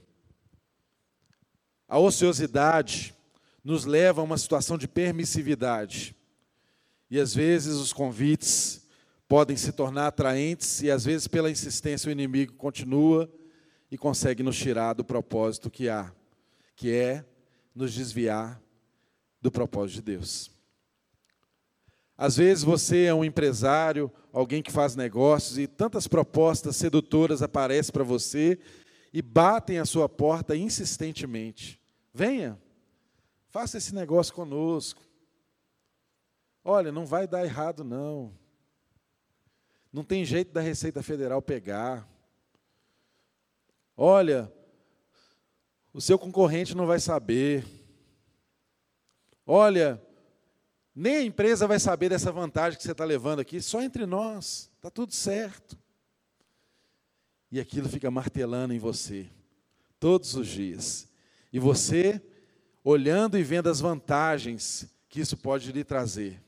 [1.89, 3.15] A ociosidade
[3.63, 6.17] nos leva a uma situação de permissividade.
[7.11, 8.89] E às vezes os convites
[9.29, 13.31] podem se tornar atraentes e às vezes pela insistência o inimigo continua
[13.91, 16.13] e consegue nos tirar do propósito que há,
[16.75, 17.25] que é
[17.75, 18.61] nos desviar
[19.41, 20.56] do propósito de Deus.
[22.17, 27.93] Às vezes você é um empresário, alguém que faz negócios e tantas propostas sedutoras aparecem
[27.93, 28.59] para você
[29.13, 31.81] e batem a sua porta insistentemente.
[32.15, 32.59] Venha,
[33.51, 35.03] faça esse negócio conosco.
[36.65, 38.33] Olha, não vai dar errado não.
[39.93, 42.09] Não tem jeito da Receita Federal pegar.
[43.97, 44.53] Olha,
[45.93, 47.65] o seu concorrente não vai saber.
[49.47, 50.03] Olha,
[50.99, 54.71] nem a empresa vai saber dessa vantagem que você está levando aqui, só entre nós,
[54.77, 55.79] está tudo certo.
[57.53, 59.29] E aquilo fica martelando em você,
[60.01, 61.07] todos os dias.
[61.53, 62.19] E você,
[62.83, 66.43] olhando e vendo as vantagens que isso pode lhe trazer,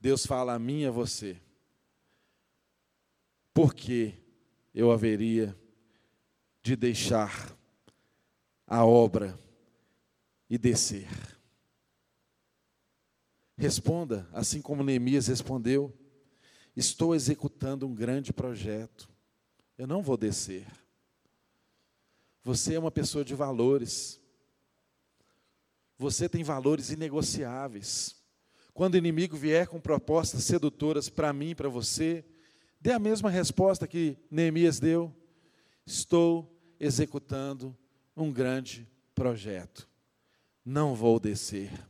[0.00, 1.36] Deus fala a mim e a você,
[3.52, 4.14] por que
[4.72, 5.58] eu haveria
[6.62, 7.52] de deixar
[8.64, 9.36] a obra
[10.48, 11.37] e descer?
[13.58, 15.92] Responda, assim como Neemias respondeu:
[16.76, 19.10] Estou executando um grande projeto,
[19.76, 20.64] eu não vou descer.
[22.44, 24.20] Você é uma pessoa de valores,
[25.98, 28.14] você tem valores inegociáveis.
[28.72, 32.24] Quando o inimigo vier com propostas sedutoras para mim para você,
[32.80, 35.12] dê a mesma resposta que Neemias deu:
[35.84, 37.76] Estou executando
[38.16, 39.88] um grande projeto,
[40.64, 41.87] não vou descer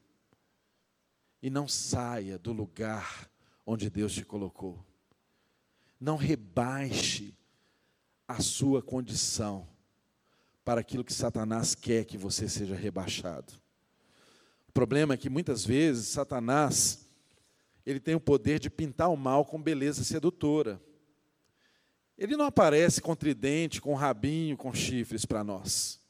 [1.42, 3.30] e não saia do lugar
[3.64, 4.84] onde Deus te colocou.
[6.00, 7.34] Não rebaixe
[8.26, 9.68] a sua condição
[10.64, 13.52] para aquilo que Satanás quer que você seja rebaixado.
[14.68, 17.06] O problema é que muitas vezes Satanás
[17.86, 20.80] ele tem o poder de pintar o mal com beleza sedutora.
[22.18, 26.00] Ele não aparece com tridente, com rabinho, com chifres para nós.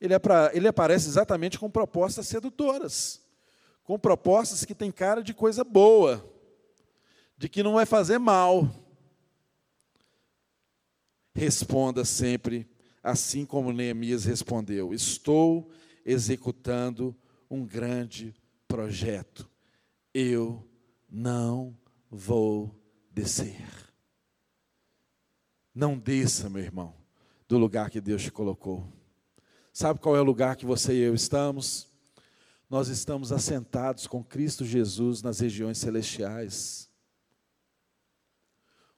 [0.00, 3.25] Ele, é pra, ele aparece exatamente com propostas sedutoras
[3.86, 6.28] com propostas que têm cara de coisa boa,
[7.38, 8.68] de que não vai fazer mal.
[11.32, 12.68] Responda sempre
[13.06, 15.70] assim como Neemias respondeu: Estou
[16.04, 17.16] executando
[17.48, 18.34] um grande
[18.66, 19.48] projeto.
[20.12, 20.68] Eu
[21.08, 21.78] não
[22.10, 22.74] vou
[23.12, 23.64] descer.
[25.72, 26.94] Não desça, meu irmão,
[27.46, 28.92] do lugar que Deus te colocou.
[29.72, 31.95] Sabe qual é o lugar que você e eu estamos?
[32.68, 36.90] Nós estamos assentados com Cristo Jesus nas regiões celestiais.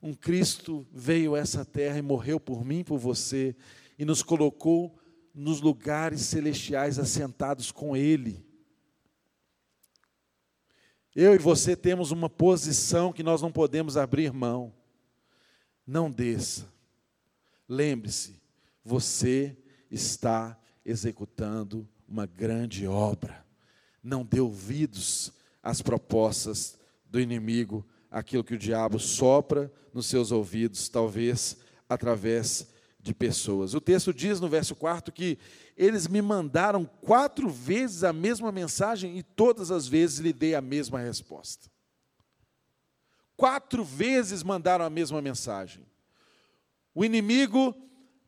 [0.01, 3.55] Um Cristo veio a essa terra e morreu por mim, por você,
[3.99, 4.99] e nos colocou
[5.35, 8.47] nos lugares celestiais assentados com Ele.
[11.15, 14.73] Eu e você temos uma posição que nós não podemos abrir mão.
[15.85, 16.73] Não desça.
[17.69, 18.41] Lembre-se,
[18.85, 19.57] você
[19.91, 23.48] está executando uma grande obra.
[24.03, 25.33] Não dê ouvidos
[25.63, 31.57] às propostas do inimigo, aquilo que o diabo sopra nos seus ouvidos, talvez
[31.89, 32.69] através
[33.01, 33.75] de pessoas.
[33.75, 35.39] O texto diz no verso 4 que
[35.77, 40.61] eles me mandaram quatro vezes a mesma mensagem e todas as vezes lhe dei a
[40.61, 41.71] mesma resposta.
[43.37, 45.87] Quatro vezes mandaram a mesma mensagem.
[46.93, 47.75] O inimigo,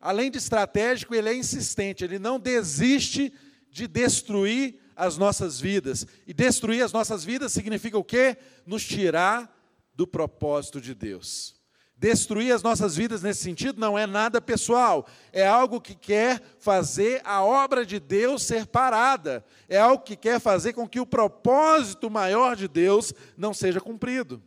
[0.00, 3.32] além de estratégico, ele é insistente, ele não desiste
[3.68, 6.06] de destruir as nossas vidas.
[6.26, 8.36] E destruir as nossas vidas significa o quê?
[8.66, 9.52] Nos tirar
[9.94, 11.58] do propósito de Deus.
[11.96, 17.20] Destruir as nossas vidas nesse sentido não é nada pessoal, é algo que quer fazer
[17.26, 22.08] a obra de Deus ser parada, é algo que quer fazer com que o propósito
[22.08, 24.42] maior de Deus não seja cumprido.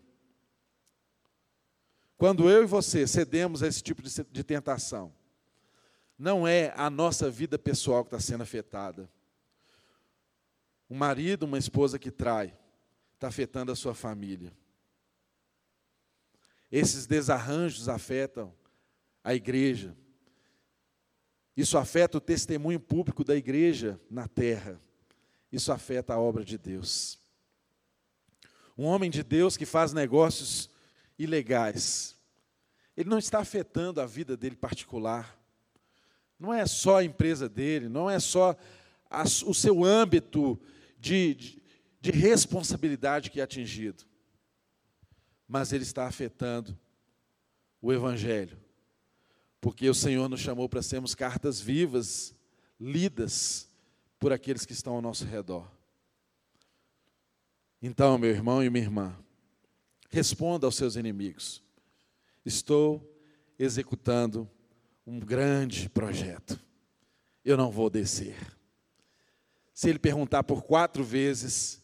[2.17, 5.13] Quando eu e você cedemos a esse tipo de, tentação,
[6.17, 9.07] não é a nossa vida pessoal que está sendo afetada.
[10.93, 12.55] Um marido, uma esposa que trai,
[13.15, 14.53] está afetando a sua família.
[16.71, 18.53] Esses desarranjos afetam
[19.23, 19.97] a igreja.
[21.57, 24.79] Isso afeta o testemunho público da igreja na terra.
[25.51, 27.17] Isso afeta a obra de Deus.
[28.77, 30.69] Um homem de Deus que faz negócios
[31.17, 32.15] ilegais,
[32.95, 35.43] ele não está afetando a vida dele particular.
[36.37, 38.55] Não é só a empresa dele, não é só
[39.43, 40.61] o seu âmbito
[41.03, 41.63] de, de,
[41.99, 44.05] de responsabilidade que é atingido
[45.53, 46.75] mas ele está afetando
[47.79, 48.57] o Evangelho.
[49.61, 52.35] Porque o Senhor nos chamou para sermos cartas vivas,
[52.79, 53.69] lidas
[54.19, 55.69] por aqueles que estão ao nosso redor.
[57.79, 59.15] Então, meu irmão e minha irmã,
[60.09, 61.61] responda aos seus inimigos.
[62.43, 63.07] Estou
[63.59, 64.49] executando
[65.05, 66.59] um grande projeto.
[67.43, 68.37] Eu não vou descer.
[69.73, 71.81] Se ele perguntar por quatro vezes,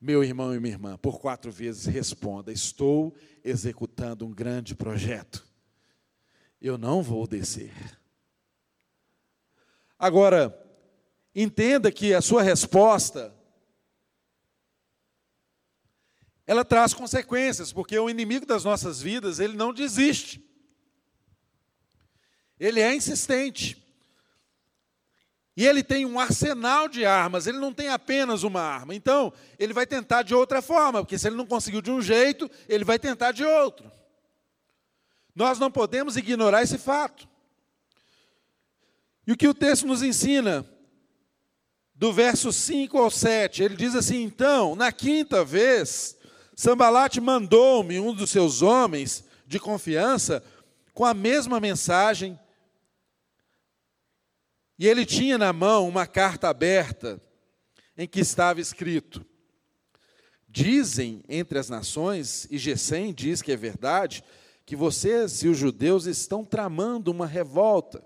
[0.00, 5.46] meu irmão e minha irmã, por quatro vezes responda: Estou executando um grande projeto.
[6.60, 7.72] Eu não vou descer.
[9.98, 10.56] Agora,
[11.34, 13.34] entenda que a sua resposta
[16.48, 20.42] ela traz consequências, porque o inimigo das nossas vidas, ele não desiste.
[22.58, 23.87] Ele é insistente.
[25.58, 28.94] E ele tem um arsenal de armas, ele não tem apenas uma arma.
[28.94, 32.48] Então, ele vai tentar de outra forma, porque se ele não conseguiu de um jeito,
[32.68, 33.90] ele vai tentar de outro.
[35.34, 37.28] Nós não podemos ignorar esse fato.
[39.26, 40.64] E o que o texto nos ensina,
[41.92, 46.16] do verso 5 ao 7, ele diz assim: Então, na quinta vez,
[46.54, 50.40] Sambalate mandou-me um dos seus homens de confiança
[50.94, 52.38] com a mesma mensagem
[54.78, 57.20] e ele tinha na mão uma carta aberta
[57.96, 59.26] em que estava escrito:
[60.48, 64.22] Dizem entre as nações, e Gesem diz que é verdade,
[64.64, 68.04] que vocês e os judeus estão tramando uma revolta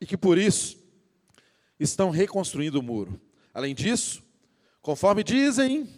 [0.00, 0.78] e que por isso
[1.78, 3.20] estão reconstruindo o muro.
[3.54, 4.22] Além disso,
[4.80, 5.88] conforme dizem,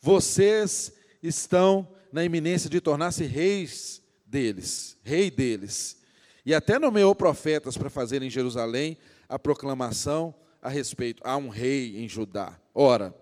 [0.00, 5.98] vocês estão na iminência de tornar-se reis deles, rei deles.
[6.44, 8.98] E até nomeou profetas para fazer em Jerusalém
[9.30, 11.22] a proclamação a respeito.
[11.24, 12.60] Há um rei em Judá.
[12.74, 13.14] Ora,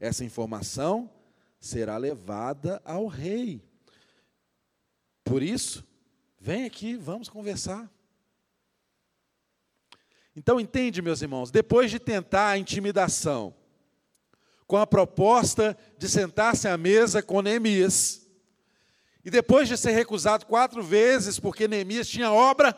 [0.00, 1.08] essa informação
[1.60, 3.62] será levada ao rei.
[5.22, 5.86] Por isso,
[6.40, 7.88] vem aqui, vamos conversar.
[10.36, 13.54] Então, entende, meus irmãos, depois de tentar a intimidação,
[14.66, 18.28] com a proposta de sentar-se à mesa com Neemias,
[19.24, 22.76] e depois de ser recusado quatro vezes, porque Neemias tinha obra,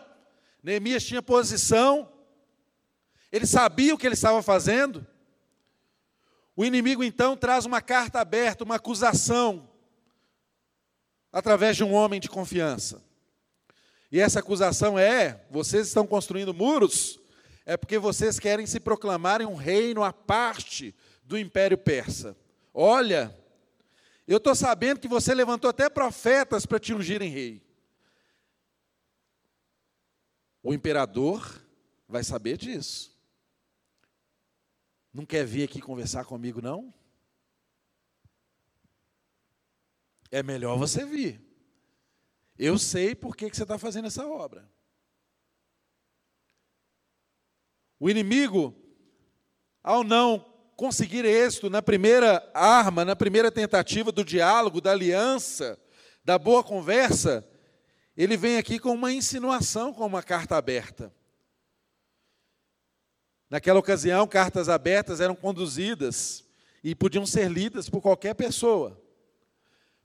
[0.62, 2.12] Neemias tinha posição,
[3.30, 5.06] ele sabia o que ele estava fazendo.
[6.56, 9.68] O inimigo então traz uma carta aberta, uma acusação,
[11.30, 13.04] através de um homem de confiança.
[14.10, 17.20] E essa acusação é: vocês estão construindo muros,
[17.66, 22.36] é porque vocês querem se proclamarem um reino à parte do Império Persa.
[22.72, 23.36] Olha,
[24.26, 27.62] eu estou sabendo que você levantou até profetas para te ungirem rei.
[30.62, 31.62] O imperador
[32.08, 33.15] vai saber disso.
[35.16, 36.92] Não quer vir aqui conversar comigo, não?
[40.30, 41.40] É melhor você vir.
[42.58, 44.70] Eu sei por que, que você está fazendo essa obra.
[47.98, 48.76] O inimigo,
[49.82, 50.38] ao não
[50.76, 55.80] conseguir êxito na primeira arma, na primeira tentativa do diálogo, da aliança,
[56.22, 57.42] da boa conversa,
[58.14, 61.10] ele vem aqui com uma insinuação, com uma carta aberta.
[63.48, 66.44] Naquela ocasião, cartas abertas eram conduzidas
[66.82, 69.00] e podiam ser lidas por qualquer pessoa.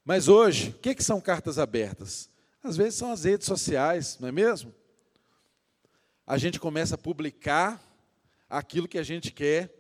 [0.06, 2.30] Mas hoje, o que, que são cartas abertas?
[2.64, 4.74] Às vezes são as redes sociais, não é mesmo?
[6.26, 7.82] A gente começa a publicar
[8.50, 9.74] aquilo que a gente quer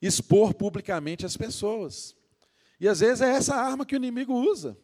[0.00, 2.14] expor publicamente às pessoas.
[2.78, 4.76] E às vezes é essa arma que o inimigo usa.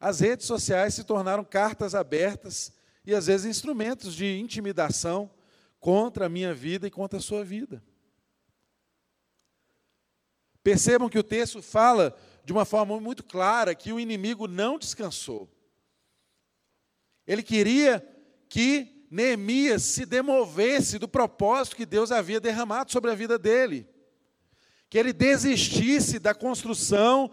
[0.00, 2.72] As redes sociais se tornaram cartas abertas
[3.04, 5.30] e às vezes instrumentos de intimidação
[5.84, 7.84] contra a minha vida e contra a sua vida.
[10.62, 15.46] Percebam que o texto fala de uma forma muito clara que o inimigo não descansou.
[17.26, 18.02] Ele queria
[18.48, 23.86] que Neemias se demovesse do propósito que Deus havia derramado sobre a vida dele.
[24.88, 27.30] Que ele desistisse da construção,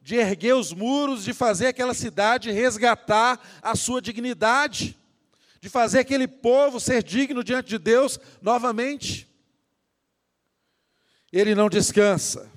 [0.00, 4.98] de erguer os muros, de fazer aquela cidade resgatar a sua dignidade,
[5.62, 9.32] de fazer aquele povo ser digno diante de Deus novamente.
[11.32, 12.50] Ele não descansa.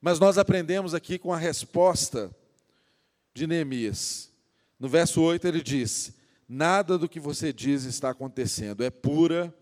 [0.00, 2.34] Mas nós aprendemos aqui com a resposta
[3.32, 4.28] de Neemias.
[4.76, 6.12] No verso 8 ele diz:
[6.48, 9.54] Nada do que você diz está acontecendo, é pura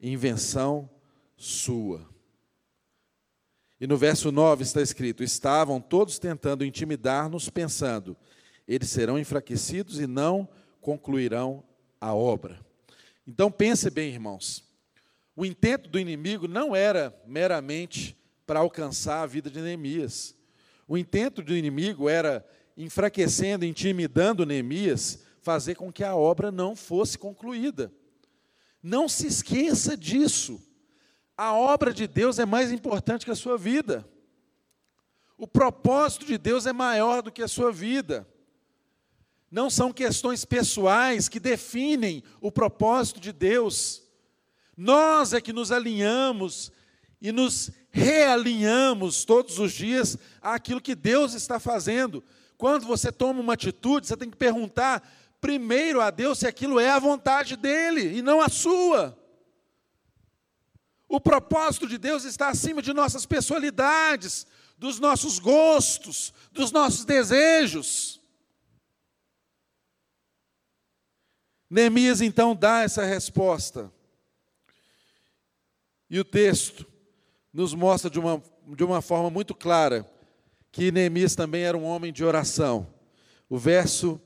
[0.00, 0.90] invenção
[1.36, 2.04] sua.
[3.80, 8.16] E no verso 9 está escrito: Estavam todos tentando intimidar-nos, pensando,
[8.66, 10.48] eles serão enfraquecidos e não
[10.82, 11.64] concluirão
[12.00, 12.60] a obra.
[13.26, 14.64] Então pense bem, irmãos.
[15.34, 18.14] O intento do inimigo não era meramente
[18.44, 20.36] para alcançar a vida de Neemias.
[20.86, 27.16] O intento do inimigo era, enfraquecendo, intimidando Neemias, fazer com que a obra não fosse
[27.16, 27.90] concluída.
[28.82, 30.60] Não se esqueça disso.
[31.36, 34.06] A obra de Deus é mais importante que a sua vida.
[35.38, 38.28] O propósito de Deus é maior do que a sua vida.
[39.52, 44.02] Não são questões pessoais que definem o propósito de Deus.
[44.74, 46.72] Nós é que nos alinhamos
[47.20, 52.24] e nos realinhamos todos os dias àquilo que Deus está fazendo.
[52.56, 55.06] Quando você toma uma atitude, você tem que perguntar
[55.38, 59.18] primeiro a Deus se aquilo é a vontade dele e não a sua.
[61.06, 64.46] O propósito de Deus está acima de nossas personalidades,
[64.78, 68.21] dos nossos gostos, dos nossos desejos.
[71.72, 73.90] Neemias então dá essa resposta.
[76.10, 76.86] E o texto
[77.50, 78.42] nos mostra de uma,
[78.76, 80.06] de uma forma muito clara
[80.70, 82.86] que Neemias também era um homem de oração.
[83.48, 84.20] O verso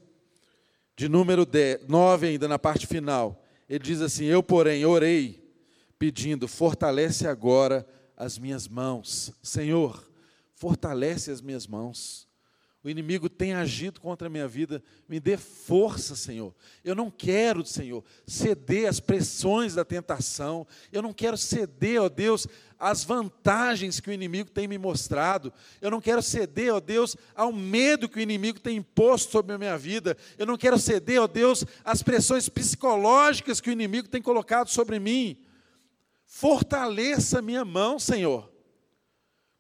[0.97, 5.41] de número 10, 9, ainda na parte final, ele diz assim: Eu, porém, orei,
[6.01, 7.87] pedindo, fortalece agora
[8.17, 9.33] as minhas mãos.
[9.41, 10.11] Senhor,
[10.53, 12.27] fortalece as minhas mãos
[12.87, 16.55] o inimigo tem agido contra a minha vida, me dê força, Senhor.
[16.85, 22.47] Eu não quero, Senhor, ceder às pressões da tentação, eu não quero ceder, ó Deus,
[22.79, 27.53] às vantagens que o inimigo tem me mostrado, eu não quero ceder, ó Deus, ao
[27.53, 31.27] medo que o inimigo tem imposto sobre a minha vida, eu não quero ceder, ó
[31.27, 35.37] Deus, às pressões psicológicas que o inimigo tem colocado sobre mim.
[36.25, 38.49] Fortaleça minha mão, Senhor.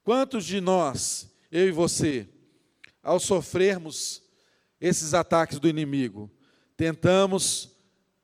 [0.04, 2.28] Quantos de nós, eu e você,
[3.06, 4.20] ao sofrermos
[4.80, 6.28] esses ataques do inimigo,
[6.76, 7.70] tentamos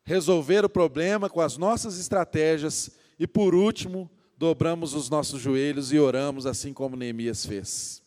[0.05, 6.01] resolver o problema com as nossas estratégias e, por último, dobramos os nossos joelhos e
[6.01, 8.03] oramos assim como Neemias fez.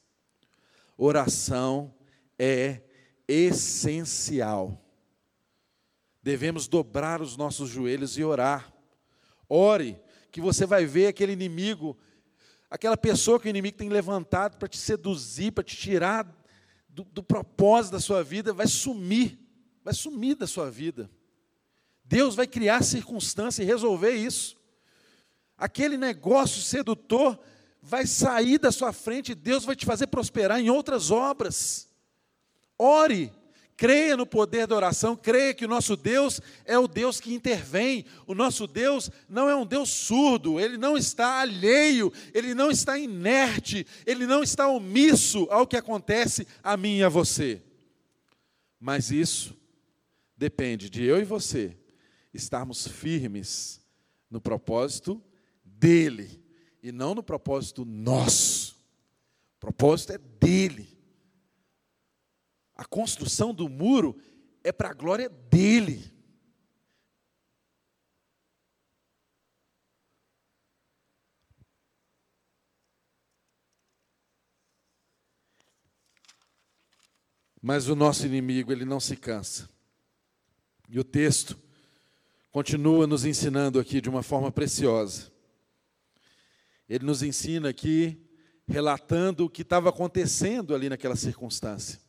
[0.97, 1.93] Oração
[2.37, 2.81] é
[3.25, 4.77] essencial.
[6.21, 8.73] Devemos dobrar os nossos joelhos e orar.
[9.47, 9.97] Ore,
[10.29, 11.97] que você vai ver aquele inimigo,
[12.69, 16.44] aquela pessoa que o inimigo tem levantado para te seduzir, para te tirar
[16.95, 19.37] do, do propósito da sua vida vai sumir,
[19.83, 21.11] vai sumir da sua vida.
[22.05, 24.55] Deus vai criar circunstância e resolver isso.
[25.57, 27.37] Aquele negócio sedutor
[27.81, 31.89] vai sair da sua frente e Deus vai te fazer prosperar em outras obras.
[32.79, 33.31] Ore,
[33.77, 38.05] Creia no poder da oração, creia que o nosso Deus é o Deus que intervém.
[38.25, 42.97] O nosso Deus não é um Deus surdo, ele não está alheio, ele não está
[42.97, 47.61] inerte, ele não está omisso ao que acontece a mim e a você.
[48.79, 49.57] Mas isso
[50.37, 51.77] depende de eu e você
[52.33, 53.81] estarmos firmes
[54.29, 55.21] no propósito
[55.63, 56.41] dele
[56.81, 58.75] e não no propósito nosso.
[59.57, 60.94] O propósito é dele.
[62.75, 64.19] A construção do muro
[64.63, 66.13] é para a glória dele.
[77.61, 79.67] Mas o nosso inimigo, ele não se cansa.
[80.87, 81.59] E o texto
[82.51, 85.31] continua nos ensinando aqui de uma forma preciosa.
[86.87, 88.23] Ele nos ensina aqui,
[88.67, 92.04] relatando o que estava acontecendo ali naquela circunstância.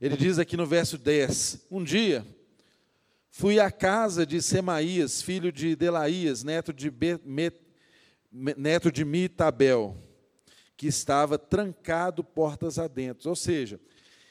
[0.00, 2.26] Ele diz aqui no verso 10: Um dia
[3.28, 6.90] fui à casa de Semaías, filho de Delaías, neto de,
[8.32, 10.02] neto de Mitabel,
[10.74, 13.28] que estava trancado portas adentro.
[13.28, 13.78] Ou seja,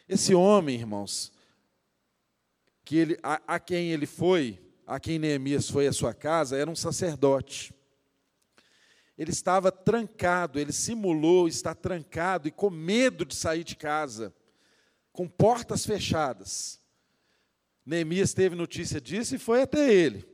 [0.07, 1.31] esse homem, irmãos,
[2.83, 6.71] que ele, a, a quem ele foi, a quem Neemias foi à sua casa, era
[6.71, 7.71] um sacerdote.
[9.15, 14.33] Ele estava trancado, ele simulou estar trancado e com medo de sair de casa,
[15.11, 16.79] com portas fechadas.
[17.85, 20.27] Neemias teve notícia disso e foi até ele.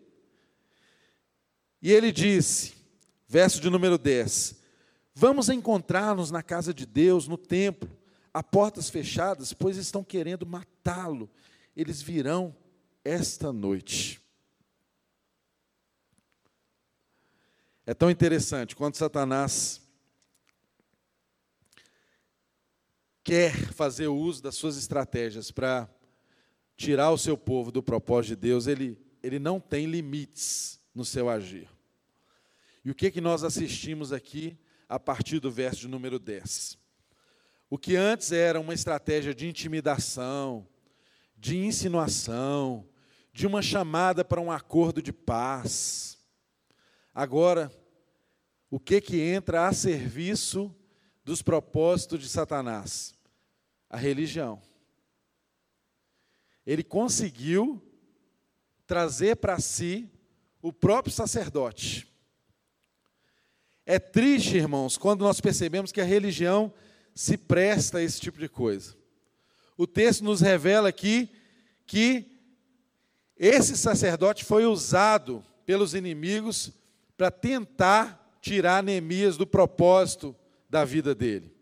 [1.82, 2.74] E ele disse,
[3.28, 4.56] verso de número 10:
[5.14, 7.90] Vamos encontrar-nos na casa de Deus, no templo,
[8.34, 11.30] a portas fechadas, pois estão querendo matá-lo.
[11.76, 12.56] Eles virão
[13.04, 14.22] esta noite.
[17.86, 19.85] É tão interessante quando Satanás
[23.26, 25.90] quer fazer uso das suas estratégias para
[26.78, 31.28] tirar o seu povo do propósito de Deus, ele, ele não tem limites no seu
[31.28, 31.68] agir.
[32.84, 34.56] E o que, que nós assistimos aqui
[34.88, 36.78] a partir do verso de número 10?
[37.68, 40.68] O que antes era uma estratégia de intimidação,
[41.36, 42.88] de insinuação,
[43.34, 46.20] de uma chamada para um acordo de paz.
[47.12, 47.72] Agora,
[48.70, 50.74] o que que entra a serviço
[51.24, 53.15] dos propósitos de Satanás?
[53.90, 54.62] A religião
[56.66, 57.82] ele conseguiu
[58.88, 60.10] trazer para si
[60.62, 62.08] o próprio sacerdote.
[63.86, 66.74] É triste, irmãos, quando nós percebemos que a religião
[67.14, 68.96] se presta a esse tipo de coisa.
[69.78, 71.30] O texto nos revela aqui
[71.86, 72.26] que
[73.38, 76.72] esse sacerdote foi usado pelos inimigos
[77.16, 80.36] para tentar tirar Neemias do propósito
[80.70, 81.54] da vida dele.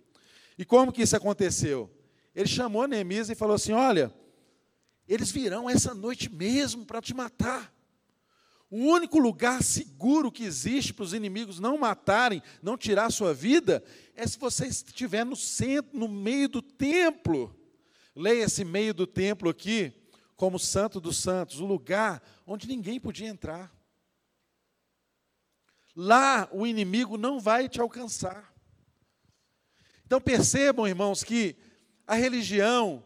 [0.58, 1.93] E como que isso aconteceu?
[2.36, 4.14] Ele chamou Neemias e falou assim: Olha,
[5.08, 7.74] eles virão essa noite mesmo para te matar.
[8.70, 13.32] O único lugar seguro que existe para os inimigos não matarem, não tirar a sua
[13.32, 13.84] vida,
[14.16, 17.56] é se você estiver no centro, no meio do templo.
[18.16, 19.94] Leia esse meio do templo aqui
[20.36, 23.72] como Santo dos Santos, o lugar onde ninguém podia entrar.
[25.96, 28.52] Lá o inimigo não vai te alcançar.
[30.06, 31.56] Então percebam, irmãos, que
[32.08, 33.04] a religião,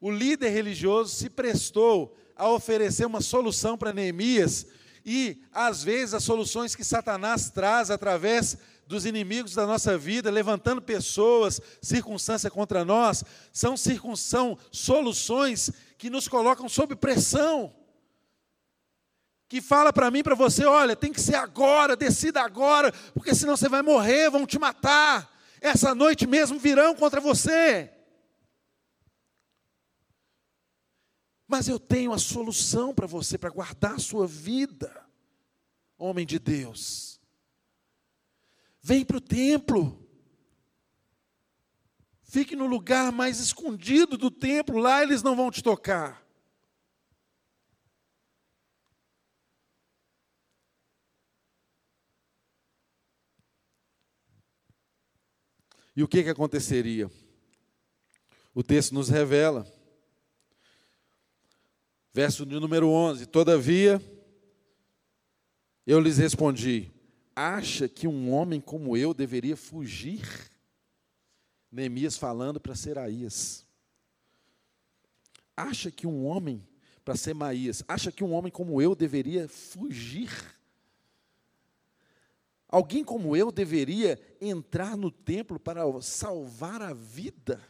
[0.00, 4.66] o líder religioso se prestou a oferecer uma solução para Neemias,
[5.04, 10.80] e às vezes as soluções que Satanás traz através dos inimigos da nossa vida, levantando
[10.80, 13.74] pessoas, circunstância contra nós, são,
[14.16, 17.74] são soluções que nos colocam sob pressão.
[19.48, 23.56] Que fala para mim, para você, olha, tem que ser agora, decida agora, porque senão
[23.56, 25.30] você vai morrer, vão te matar.
[25.60, 27.90] Essa noite mesmo virão contra você.
[31.48, 35.02] Mas eu tenho a solução para você, para guardar a sua vida,
[35.96, 37.18] homem de Deus.
[38.82, 40.06] Vem para o templo.
[42.22, 46.22] Fique no lugar mais escondido do templo, lá eles não vão te tocar.
[55.96, 57.10] E o que, que aconteceria?
[58.54, 59.66] O texto nos revela
[62.18, 64.02] Verso de número 11: Todavia,
[65.86, 66.90] eu lhes respondi:
[67.32, 70.28] Acha que um homem como eu deveria fugir?
[71.70, 73.64] Neemias falando para Seraías.
[75.56, 76.66] Acha que um homem,
[77.04, 80.28] para Semaías, acha que um homem como eu deveria fugir?
[82.68, 87.62] Alguém como eu deveria entrar no templo para salvar a vida?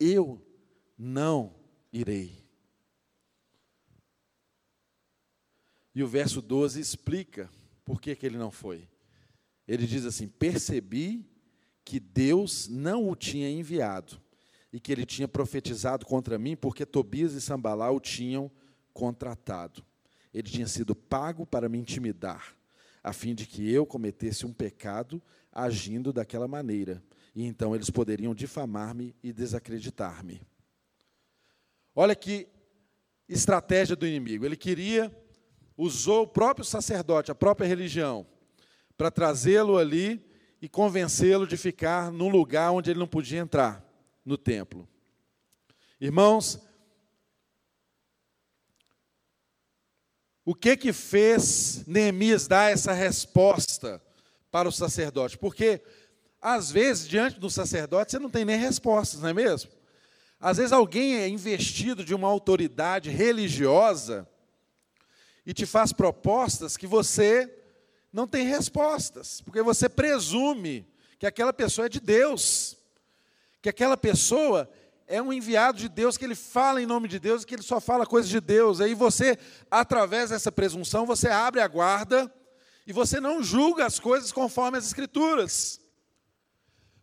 [0.00, 0.44] Eu
[0.98, 1.54] não
[1.92, 2.47] irei.
[5.98, 7.50] E o verso 12 explica
[7.84, 8.88] por que, que ele não foi.
[9.66, 11.28] Ele diz assim: Percebi
[11.84, 14.16] que Deus não o tinha enviado
[14.72, 18.48] e que ele tinha profetizado contra mim, porque Tobias e Sambalá o tinham
[18.92, 19.84] contratado.
[20.32, 22.56] Ele tinha sido pago para me intimidar,
[23.02, 25.20] a fim de que eu cometesse um pecado
[25.50, 27.02] agindo daquela maneira.
[27.34, 30.40] E então eles poderiam difamar-me e desacreditar-me.
[31.92, 32.46] Olha que
[33.28, 34.46] estratégia do inimigo.
[34.46, 35.12] Ele queria
[35.78, 38.26] usou o próprio sacerdote, a própria religião,
[38.96, 40.20] para trazê-lo ali
[40.60, 43.84] e convencê-lo de ficar num lugar onde ele não podia entrar,
[44.24, 44.88] no templo.
[46.00, 46.60] Irmãos,
[50.44, 54.02] o que que fez Neemias dar essa resposta
[54.50, 55.38] para o sacerdote?
[55.38, 55.80] Porque
[56.42, 59.70] às vezes diante do sacerdote você não tem nem respostas, não é mesmo?
[60.40, 64.28] Às vezes alguém é investido de uma autoridade religiosa
[65.48, 67.50] e te faz propostas que você
[68.12, 70.86] não tem respostas, porque você presume
[71.18, 72.76] que aquela pessoa é de Deus,
[73.62, 74.70] que aquela pessoa
[75.06, 77.80] é um enviado de Deus, que ele fala em nome de Deus, que ele só
[77.80, 78.78] fala coisas de Deus.
[78.78, 79.38] Aí você,
[79.70, 82.30] através dessa presunção, você abre a guarda
[82.86, 85.80] e você não julga as coisas conforme as Escrituras.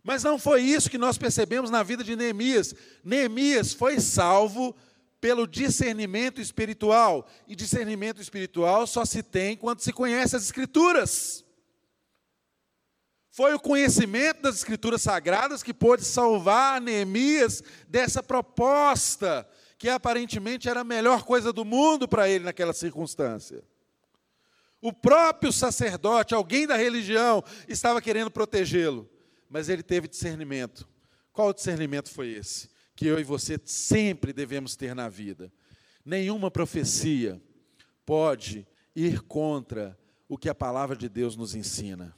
[0.04, 2.72] Mas não foi isso que nós percebemos na vida de Neemias.
[3.02, 4.72] Neemias foi salvo
[5.20, 7.26] pelo discernimento espiritual.
[7.46, 11.44] E discernimento espiritual só se tem quando se conhece as Escrituras.
[13.30, 19.46] Foi o conhecimento das Escrituras Sagradas que pôde salvar Neemias dessa proposta,
[19.76, 23.62] que aparentemente era a melhor coisa do mundo para ele naquela circunstância.
[24.80, 29.06] O próprio sacerdote, alguém da religião, estava querendo protegê-lo,
[29.50, 30.88] mas ele teve discernimento.
[31.32, 32.70] Qual discernimento foi esse?
[32.96, 35.52] Que eu e você sempre devemos ter na vida.
[36.04, 37.40] Nenhuma profecia
[38.04, 39.96] pode ir contra
[40.28, 42.16] o que a palavra de Deus nos ensina.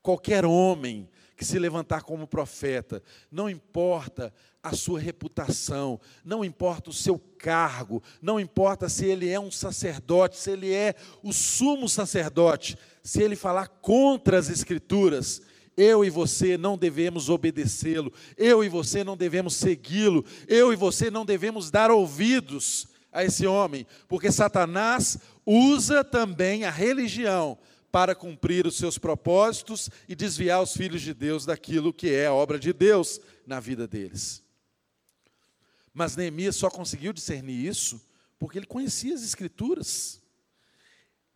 [0.00, 4.32] Qualquer homem que se levantar como profeta, não importa
[4.62, 10.36] a sua reputação, não importa o seu cargo, não importa se ele é um sacerdote,
[10.36, 15.42] se ele é o sumo sacerdote, se ele falar contra as Escrituras,
[15.78, 21.08] eu e você não devemos obedecê-lo, eu e você não devemos segui-lo, eu e você
[21.08, 27.56] não devemos dar ouvidos a esse homem, porque Satanás usa também a religião
[27.92, 32.34] para cumprir os seus propósitos e desviar os filhos de Deus daquilo que é a
[32.34, 34.42] obra de Deus na vida deles.
[35.94, 38.00] Mas Neemias só conseguiu discernir isso
[38.36, 40.20] porque ele conhecia as Escrituras.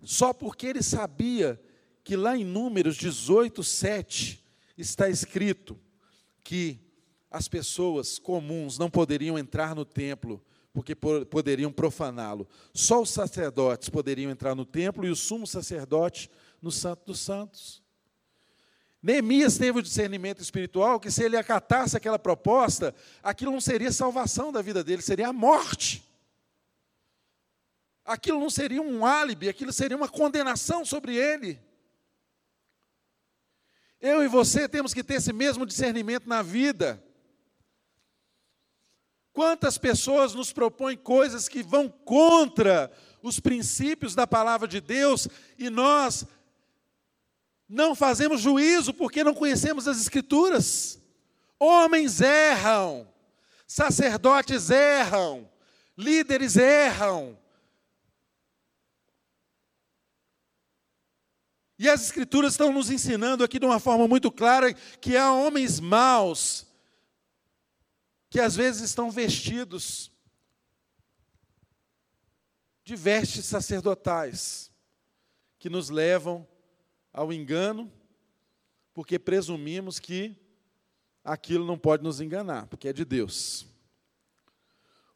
[0.05, 1.61] Só porque ele sabia
[2.05, 4.45] que lá em Números 18, 7
[4.77, 5.79] está escrito
[6.43, 6.81] que
[7.31, 12.49] as pessoas comuns não poderiam entrar no templo porque poderiam profaná-lo.
[12.73, 16.31] Só os sacerdotes poderiam entrar no templo e o sumo sacerdote
[16.61, 17.83] no Santo dos Santos.
[19.03, 24.53] Neemias teve o discernimento espiritual que, se ele acatasse aquela proposta, aquilo não seria salvação
[24.53, 26.09] da vida dele, seria a morte.
[28.05, 31.61] Aquilo não seria um álibi, aquilo seria uma condenação sobre ele.
[34.03, 37.01] Eu e você temos que ter esse mesmo discernimento na vida.
[39.33, 42.91] Quantas pessoas nos propõem coisas que vão contra
[43.23, 46.27] os princípios da palavra de Deus e nós
[47.69, 51.01] não fazemos juízo porque não conhecemos as Escrituras.
[51.57, 53.09] Homens erram,
[53.69, 55.49] sacerdotes erram,
[55.97, 57.39] líderes erram.
[61.83, 65.81] E as Escrituras estão nos ensinando aqui de uma forma muito clara que há homens
[65.81, 66.65] maus,
[68.31, 70.09] que às vezes estão vestidos
[72.85, 74.71] de vestes sacerdotais,
[75.59, 76.47] que nos levam
[77.13, 77.91] ao engano,
[78.95, 80.37] porque presumimos que
[81.25, 83.67] aquilo não pode nos enganar, porque é de Deus.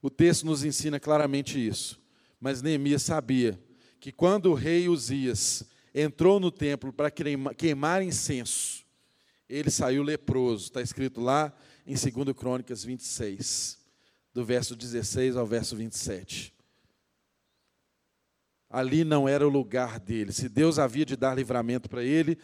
[0.03, 2.03] O texto nos ensina claramente isso.
[2.41, 3.57] Mas Neemias sabia
[4.01, 5.63] que quando o rei Uzias
[5.97, 8.85] entrou no templo para queimar incenso,
[9.49, 10.67] ele saiu leproso.
[10.67, 11.53] Está escrito lá
[11.87, 13.79] em 2 Crônicas 26,
[14.35, 16.57] do verso 16 ao verso 27
[18.69, 20.33] ali não era o lugar dele.
[20.33, 22.39] Se Deus havia de dar livramento para ele,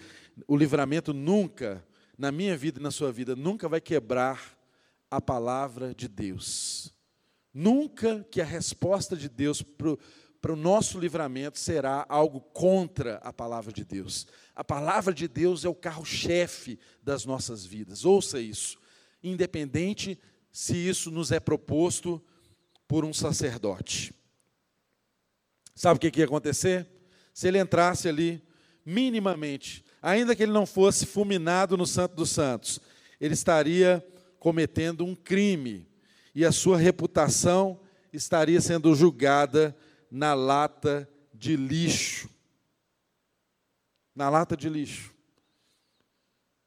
[0.47, 1.85] o livramento nunca,
[2.17, 4.57] na minha vida e na sua vida, nunca vai quebrar
[5.11, 6.95] a palavra de Deus.
[7.53, 9.63] Nunca que a resposta de Deus
[10.43, 14.27] para o nosso livramento será algo contra a palavra de Deus.
[14.57, 18.05] A palavra de Deus é o carro-chefe das nossas vidas.
[18.05, 18.77] Ouça isso,
[19.23, 20.19] independente
[20.51, 22.21] se isso nos é proposto
[22.89, 24.13] por um sacerdote.
[25.77, 26.89] Sabe o que, ia acontecer?
[27.33, 28.43] Se ele entrasse ali,
[28.85, 32.81] minimamente, ainda que ele não fosse fulminado no Santo dos Santos,
[33.21, 34.05] ele estaria
[34.41, 35.87] cometendo um crime
[36.35, 37.81] e a sua reputação
[38.13, 39.75] estaria sendo julgada
[40.13, 42.29] na lata de lixo.
[44.15, 45.11] Na lata de lixo.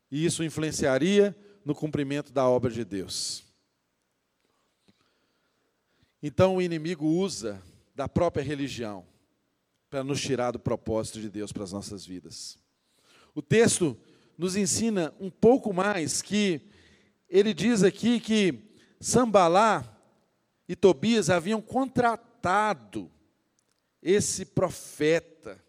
[0.09, 3.43] E isso influenciaria no cumprimento da obra de Deus.
[6.23, 7.61] Então o inimigo usa
[7.93, 9.05] da própria religião
[9.91, 12.57] para nos tirar do propósito de Deus para as nossas vidas.
[13.35, 13.95] O texto
[14.35, 16.61] nos ensina um pouco mais que
[17.29, 18.59] ele diz aqui que
[18.99, 19.83] Sambalá
[20.67, 23.11] e Tobias haviam contratado
[24.05, 25.59] esse profeta,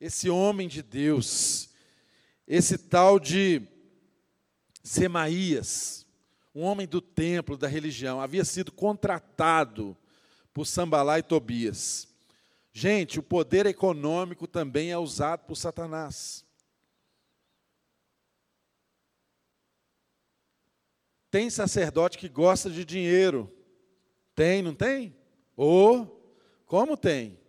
[0.00, 1.70] esse homem de Deus,
[2.46, 3.62] esse tal de
[4.84, 6.06] Semaías,
[6.54, 9.96] um homem do templo, da religião, havia sido contratado
[10.52, 12.06] por Sambalá e Tobias.
[12.72, 16.44] Gente, o poder econômico também é usado por Satanás.
[21.28, 23.52] Tem sacerdote que gosta de dinheiro.
[24.32, 25.16] Tem, não tem?
[25.56, 27.42] Ou, como tem?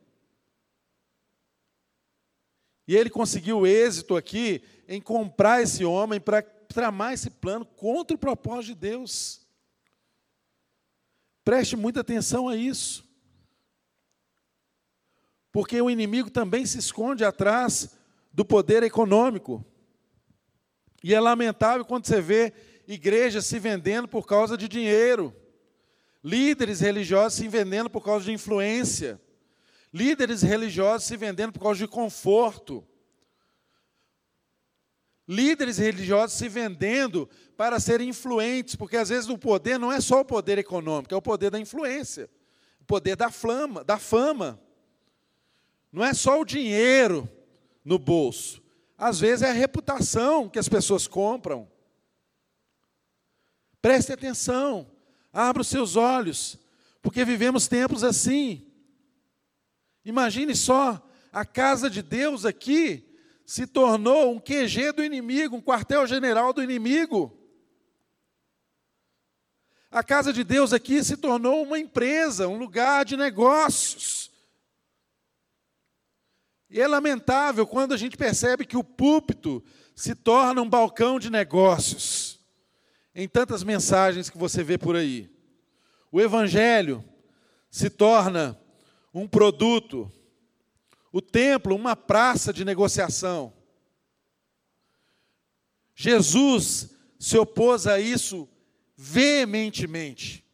[2.88, 8.20] E ele conseguiu êxito aqui em comprar esse homem para tramar esse plano contra o
[8.20, 9.46] propósito de Deus.
[11.44, 13.04] Preste muita atenção a isso.
[15.52, 17.98] Porque o inimigo também se esconde atrás
[18.34, 19.66] do poder econômico.
[21.04, 22.52] E é lamentável quando você vê
[22.88, 25.34] igrejas se vendendo por causa de dinheiro,
[26.24, 29.22] líderes religiosos se vendendo por causa de influência,
[29.96, 32.86] líderes religiosos se vendendo por causa de conforto,
[35.26, 40.20] líderes religiosos se vendendo para serem influentes, porque às vezes o poder não é só
[40.20, 42.30] o poder econômico, é o poder da influência,
[42.82, 44.60] o poder da flama, da fama.
[45.93, 47.30] Não é só o dinheiro
[47.82, 48.62] no bolso.
[48.98, 51.70] Às vezes é a reputação que as pessoas compram.
[53.82, 54.91] Preste atenção,
[55.32, 56.58] abra os seus olhos,
[57.02, 58.74] porque vivemos tempos assim.
[60.06, 61.01] Imagine só,
[61.34, 63.03] a casa de Deus aqui
[63.45, 67.36] se tornou um QG do inimigo, um quartel-general do inimigo.
[69.89, 74.32] A casa de Deus aqui se tornou uma empresa, um lugar de negócios.
[76.70, 79.64] E é lamentável quando a gente percebe que o púlpito
[79.95, 82.39] se torna um balcão de negócios.
[83.14, 85.30] Em tantas mensagens que você vê por aí.
[86.12, 87.03] O evangelho
[87.72, 88.60] se torna
[89.20, 90.11] um produto,
[91.11, 93.53] o templo uma praça de negociação.
[95.95, 98.49] Jesus se opôs a isso
[98.97, 100.45] veementemente.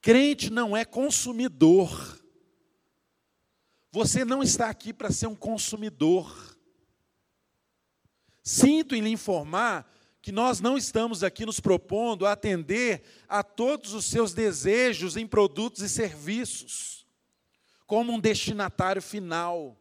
[0.00, 2.20] Crente não é consumidor.
[3.90, 6.56] Você não está aqui para ser um consumidor.
[8.42, 9.90] Sinto em lhe informar
[10.22, 15.82] que nós não estamos aqui nos propondo atender a todos os seus desejos em produtos
[15.82, 16.99] e serviços,
[17.90, 19.76] como um destinatário final.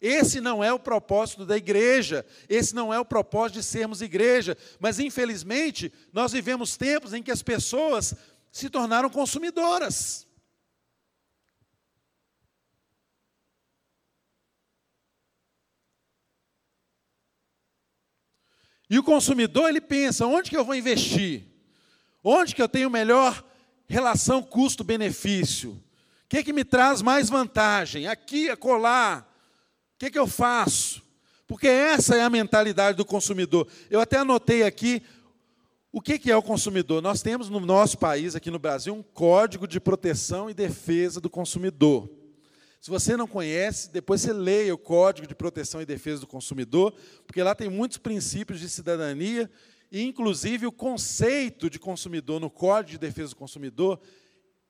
[0.00, 4.56] Esse não é o propósito da igreja, esse não é o propósito de sermos igreja,
[4.80, 8.14] mas infelizmente nós vivemos tempos em que as pessoas
[8.50, 10.26] se tornaram consumidoras.
[18.88, 21.44] E o consumidor, ele pensa, onde que eu vou investir?
[22.24, 23.44] Onde que eu tenho melhor
[23.86, 25.84] relação custo-benefício?
[26.28, 28.06] O que, que me traz mais vantagem?
[28.06, 29.26] Aqui, acolá.
[29.94, 31.02] O que, que eu faço?
[31.46, 33.66] Porque essa é a mentalidade do consumidor.
[33.88, 35.02] Eu até anotei aqui
[35.90, 37.00] o que, que é o consumidor.
[37.00, 41.30] Nós temos no nosso país, aqui no Brasil, um código de proteção e defesa do
[41.30, 42.10] consumidor.
[42.78, 46.94] Se você não conhece, depois você leia o Código de Proteção e Defesa do Consumidor,
[47.26, 49.50] porque lá tem muitos princípios de cidadania,
[49.90, 53.98] e inclusive o conceito de consumidor no Código de Defesa do Consumidor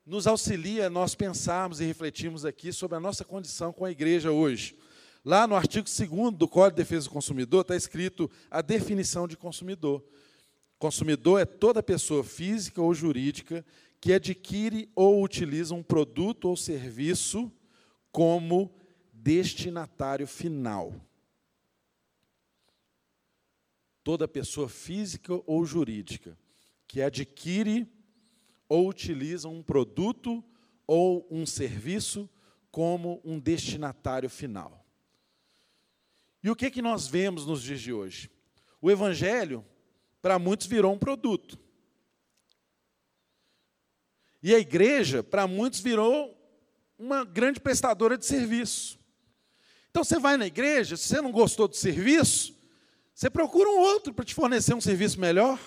[0.09, 4.75] nos auxilia nós pensarmos e refletirmos aqui sobre a nossa condição com a igreja hoje.
[5.23, 9.37] Lá no artigo 2 do Código de Defesa do Consumidor está escrito a definição de
[9.37, 10.03] consumidor.
[10.79, 13.63] Consumidor é toda pessoa física ou jurídica
[14.01, 17.51] que adquire ou utiliza um produto ou serviço
[18.11, 18.73] como
[19.13, 20.91] destinatário final.
[24.03, 26.35] Toda pessoa física ou jurídica
[26.87, 27.87] que adquire
[28.69, 30.43] ou utiliza um produto
[30.85, 32.29] ou um serviço
[32.71, 34.85] como um destinatário final.
[36.43, 38.31] E o que, que nós vemos nos dias de hoje?
[38.79, 39.65] O Evangelho,
[40.21, 41.59] para muitos, virou um produto.
[44.41, 46.37] E a igreja, para muitos, virou
[46.97, 48.97] uma grande prestadora de serviço.
[49.89, 52.57] Então você vai na igreja, se você não gostou do serviço,
[53.13, 55.59] você procura um outro para te fornecer um serviço melhor.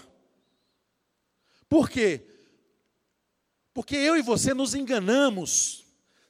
[1.68, 2.26] Por quê?
[3.74, 5.82] Porque eu e você nos enganamos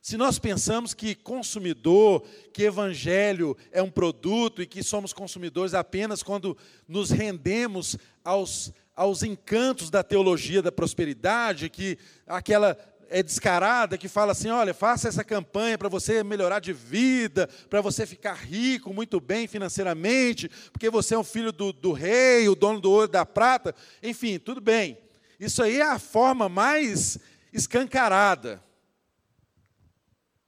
[0.03, 6.25] se nós pensamos que consumidor, que evangelho é um produto e que somos consumidores apenas
[6.25, 12.77] quando nos rendemos aos, aos encantos da teologia da prosperidade, que aquela
[13.09, 17.81] é descarada que fala assim: olha, faça essa campanha para você melhorar de vida, para
[17.81, 22.57] você ficar rico, muito bem financeiramente, porque você é um filho do, do rei, o
[22.57, 23.73] dono do ouro e da prata.
[24.03, 24.99] Enfim, tudo bem.
[25.39, 27.19] Isso aí é a forma mais
[27.53, 28.63] escancarada.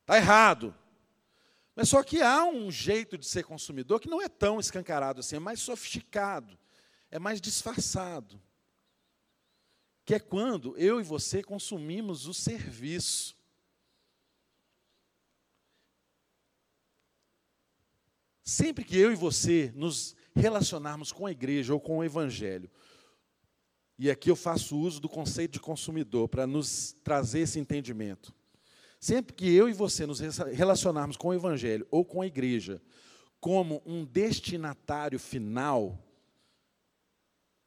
[0.01, 0.75] Está errado.
[1.77, 5.37] Mas só que há um jeito de ser consumidor que não é tão escancarado assim,
[5.37, 6.57] é mais sofisticado,
[7.11, 8.41] é mais disfarçado
[10.05, 13.37] que é quando eu e você consumimos o serviço.
[18.43, 22.71] Sempre que eu e você nos relacionarmos com a igreja ou com o evangelho,
[23.99, 28.35] e aqui eu faço uso do conceito de consumidor para nos trazer esse entendimento.
[28.99, 30.21] Sempre que eu e você nos
[30.53, 32.81] relacionarmos com o evangelho ou com a igreja
[33.39, 36.03] como um destinatário final,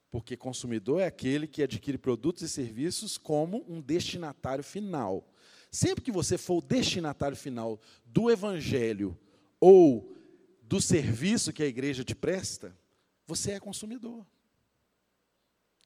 [0.10, 5.32] porque consumidor é aquele que adquire produtos e serviços como um destinatário final.
[5.70, 9.16] Sempre que você for o destinatário final do evangelho
[9.60, 10.16] ou
[10.64, 12.76] do serviço que a igreja te presta,
[13.28, 14.26] você é consumidor.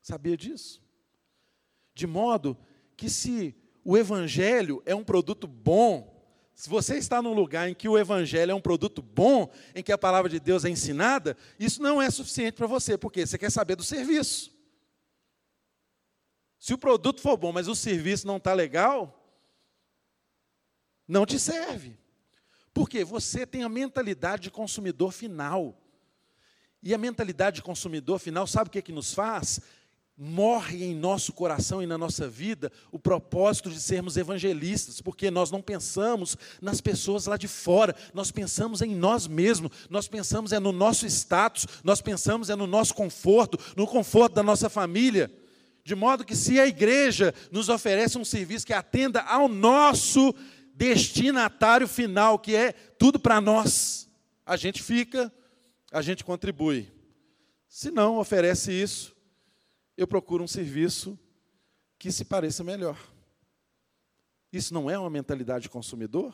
[0.02, 0.82] Sabia disso?
[1.94, 2.58] De modo
[2.98, 6.12] que se o evangelho é um produto bom,
[6.54, 9.92] se você está num lugar em que o evangelho é um produto bom, em que
[9.92, 13.52] a palavra de Deus é ensinada, isso não é suficiente para você, porque você quer
[13.52, 14.56] saber do serviço.
[16.60, 19.18] Se o produto for bom, mas o serviço não está legal,
[21.08, 21.98] não te serve.
[22.74, 25.78] Porque você tem a mentalidade de consumidor final.
[26.84, 29.60] E a mentalidade de consumidor final, sabe o que, é que nos faz?
[30.24, 35.50] Morre em nosso coração e na nossa vida o propósito de sermos evangelistas, porque nós
[35.50, 40.60] não pensamos nas pessoas lá de fora, nós pensamos em nós mesmos, nós pensamos é
[40.60, 45.32] no nosso status, nós pensamos é no nosso conforto, no conforto da nossa família.
[45.84, 50.36] De modo que se a igreja nos oferece um serviço que atenda ao nosso
[50.76, 54.08] destinatário final, que é tudo para nós,
[54.46, 55.34] a gente fica,
[55.92, 56.92] a gente contribui.
[57.68, 59.16] Se não oferece isso,
[60.02, 61.18] eu procuro um serviço
[62.00, 62.98] que se pareça melhor.
[64.52, 66.34] Isso não é uma mentalidade de consumidor?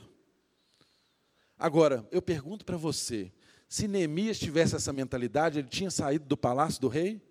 [1.58, 3.32] Agora, eu pergunto para você:
[3.68, 7.22] se Neemias tivesse essa mentalidade, ele tinha saído do palácio do rei?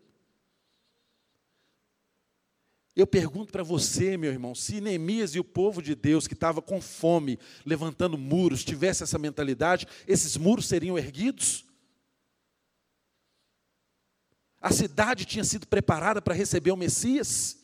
[2.95, 6.62] Eu pergunto para você, meu irmão, se Neemias e o povo de Deus que estava
[6.62, 11.66] com fome, levantando muros, tivesse essa mentalidade, esses muros seriam erguidos?
[14.61, 17.59] A cidade tinha sido preparada para receber o Messias.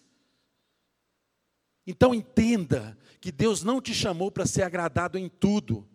[1.87, 5.89] Então entenda que Deus não te chamou para ser agradado em tudo.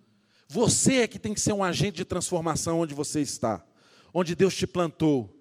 [0.47, 3.65] Você é que tem que ser um agente de transformação onde você está,
[4.13, 5.33] onde Deus te plantou.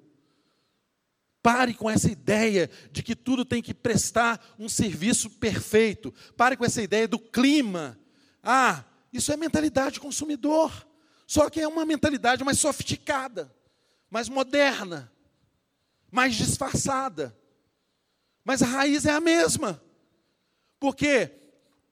[1.43, 6.13] Pare com essa ideia de que tudo tem que prestar um serviço perfeito.
[6.37, 7.99] Pare com essa ideia do clima.
[8.43, 10.87] Ah, isso é mentalidade consumidor.
[11.27, 13.53] Só que é uma mentalidade mais sofisticada,
[14.11, 15.13] mais moderna
[16.11, 17.37] mais disfarçada.
[18.45, 19.83] Mas a raiz é a mesma.
[20.79, 21.31] Porque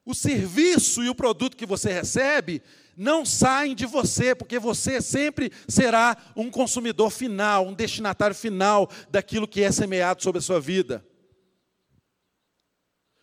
[0.04, 2.62] o serviço e o produto que você recebe
[2.96, 9.48] não saem de você, porque você sempre será um consumidor final, um destinatário final daquilo
[9.48, 11.04] que é semeado sobre a sua vida.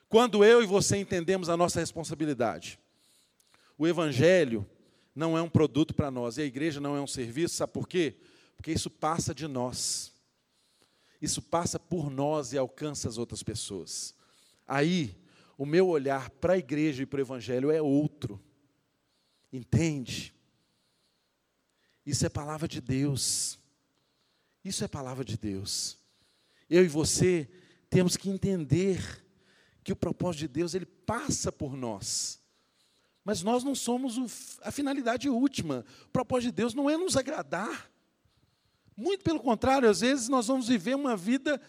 [0.09, 2.77] Quando eu e você entendemos a nossa responsabilidade,
[3.77, 4.67] o Evangelho
[5.15, 7.87] não é um produto para nós, e a igreja não é um serviço, sabe por
[7.87, 8.17] quê?
[8.57, 10.10] Porque isso passa de nós
[11.21, 14.15] isso passa por nós e alcança as outras pessoas.
[14.67, 15.15] Aí,
[15.57, 18.41] o meu olhar para a igreja e para o evangelho é outro.
[19.53, 20.33] Entende?
[22.05, 23.59] Isso é palavra de Deus.
[24.63, 25.99] Isso é palavra de Deus.
[26.69, 27.47] Eu e você
[27.89, 29.23] temos que entender
[29.83, 32.41] que o propósito de Deus ele passa por nós.
[33.23, 34.25] Mas nós não somos o,
[34.63, 35.85] a finalidade última.
[36.05, 37.90] O propósito de Deus não é nos agradar.
[39.01, 41.59] Muito pelo contrário, às vezes nós vamos viver uma vida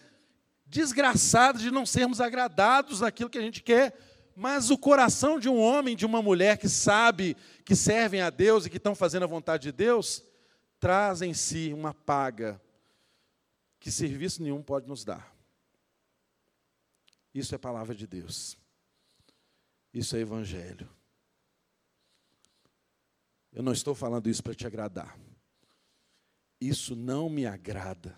[0.67, 3.97] desgraçada de não sermos agradados naquilo que a gente quer,
[4.35, 8.67] mas o coração de um homem, de uma mulher que sabe que servem a Deus
[8.67, 10.23] e que estão fazendo a vontade de Deus,
[10.79, 12.61] traz em si uma paga
[13.79, 15.35] que serviço nenhum pode nos dar.
[17.33, 18.55] Isso é palavra de Deus.
[19.91, 20.87] Isso é evangelho.
[23.51, 25.17] Eu não estou falando isso para te agradar.
[26.63, 28.17] Isso não me agrada.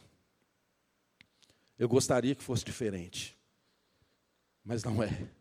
[1.80, 3.36] Eu gostaria que fosse diferente,
[4.64, 5.32] mas não é.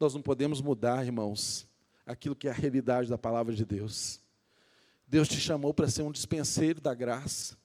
[0.00, 1.68] Nós não podemos mudar, irmãos,
[2.06, 4.18] aquilo que é a realidade da palavra de Deus.
[5.06, 7.58] Deus te chamou para ser um dispenseiro da graça.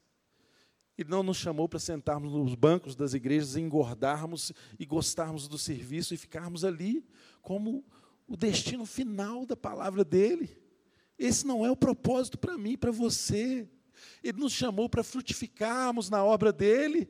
[0.97, 6.13] Ele não nos chamou para sentarmos nos bancos das igrejas engordarmos e gostarmos do serviço
[6.13, 7.07] e ficarmos ali
[7.41, 7.85] como
[8.27, 10.61] o destino final da palavra dele.
[11.17, 13.65] Esse não é o propósito para mim, para você.
[14.23, 17.09] Ele nos chamou para frutificarmos na obra dele.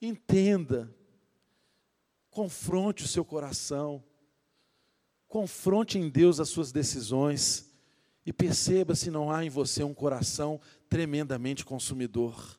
[0.00, 0.94] Entenda,
[2.30, 4.04] confronte o seu coração,
[5.26, 7.72] confronte em Deus as suas decisões
[8.26, 12.58] e perceba se não há em você um coração tremendamente consumidor.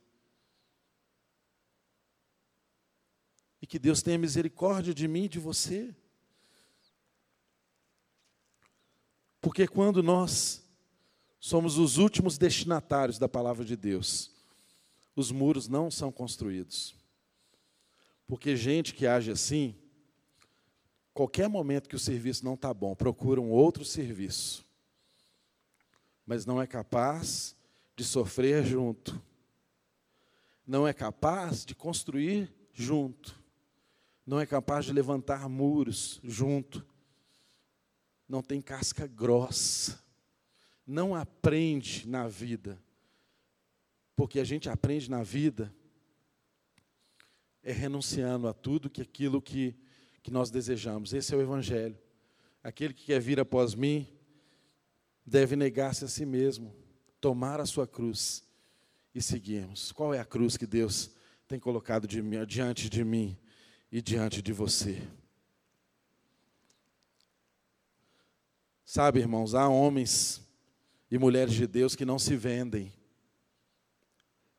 [3.61, 5.95] E que Deus tenha misericórdia de mim e de você.
[9.41, 10.64] Porque quando nós
[11.45, 14.31] somos os últimos destinatários da palavra de Deus,
[15.15, 16.95] os muros não são construídos.
[18.25, 19.75] Porque gente que age assim,
[21.13, 24.65] qualquer momento que o serviço não está bom, procura um outro serviço.
[26.25, 27.55] Mas não é capaz
[27.95, 29.21] de sofrer junto,
[30.65, 33.39] não é capaz de construir junto,
[34.25, 36.83] não é capaz de levantar muros junto,
[38.27, 40.03] não tem casca grossa,
[40.85, 42.81] não aprende na vida,
[44.15, 45.73] porque a gente aprende na vida
[47.65, 49.75] é renunciando a tudo que aquilo que,
[50.21, 51.13] que nós desejamos.
[51.13, 51.97] Esse é o Evangelho.
[52.63, 54.07] Aquele que quer vir após mim,
[55.25, 56.75] deve negar-se a si mesmo,
[57.19, 58.43] tomar a sua cruz
[59.13, 59.91] e seguirmos.
[59.91, 61.09] Qual é a cruz que Deus
[61.47, 63.35] tem colocado de mim, diante de mim
[63.91, 65.01] e diante de você?
[68.85, 70.44] Sabe, irmãos, há homens
[71.09, 72.91] e mulheres de Deus que não se vendem.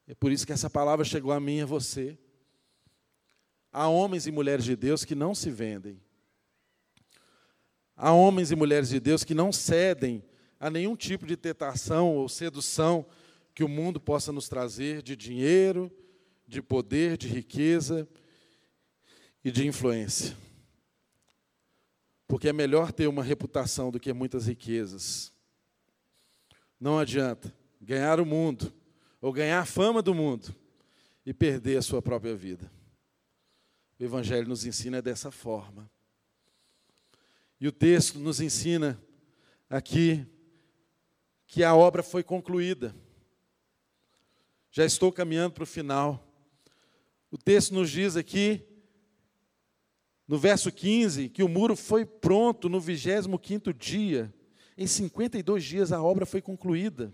[0.06, 2.16] É por isso que essa palavra chegou a mim e a você.
[3.72, 6.00] Há homens e mulheres de Deus que não se vendem.
[7.96, 10.22] Há homens e mulheres de Deus que não cedem
[10.60, 13.06] a nenhum tipo de tentação ou sedução
[13.54, 15.90] que o mundo possa nos trazer de dinheiro,
[16.46, 18.08] de poder, de riqueza
[19.42, 20.36] e de influência.
[22.28, 25.32] Porque é melhor ter uma reputação do que muitas riquezas.
[26.78, 28.72] Não adianta ganhar o mundo
[29.20, 30.54] ou ganhar a fama do mundo
[31.24, 32.70] e perder a sua própria vida.
[33.98, 35.90] O Evangelho nos ensina dessa forma.
[37.58, 39.00] E o texto nos ensina
[39.70, 40.26] aqui
[41.46, 42.94] que a obra foi concluída.
[44.70, 46.22] Já estou caminhando para o final.
[47.30, 48.62] O texto nos diz aqui,
[50.28, 54.32] no verso 15, que o muro foi pronto no 25 dia.
[54.76, 57.12] Em 52 dias a obra foi concluída.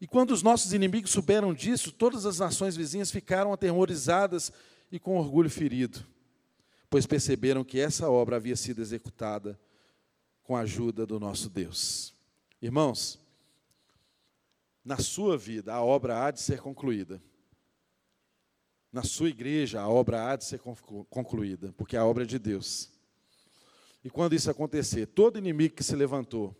[0.00, 4.52] E quando os nossos inimigos souberam disso, todas as nações vizinhas ficaram aterrorizadas
[4.90, 6.04] e com orgulho ferido,
[6.90, 9.58] pois perceberam que essa obra havia sido executada
[10.42, 12.12] com a ajuda do nosso Deus.
[12.60, 13.18] Irmãos,
[14.84, 17.22] na sua vida a obra há de ser concluída.
[18.92, 20.60] Na sua igreja a obra há de ser
[21.08, 22.93] concluída, porque a obra é de Deus.
[24.04, 26.54] E quando isso acontecer, todo inimigo que se levantou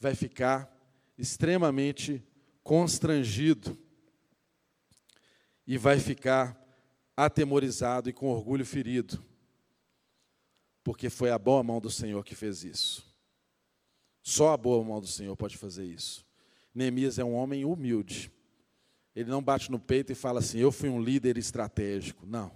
[0.00, 0.74] vai ficar
[1.18, 2.26] extremamente
[2.62, 3.78] constrangido
[5.66, 6.58] e vai ficar
[7.14, 9.22] atemorizado e com orgulho ferido,
[10.82, 13.06] porque foi a boa mão do Senhor que fez isso.
[14.22, 16.24] Só a boa mão do Senhor pode fazer isso.
[16.74, 18.32] Neemias é um homem humilde.
[19.14, 22.26] Ele não bate no peito e fala assim: Eu fui um líder estratégico.
[22.26, 22.50] Não.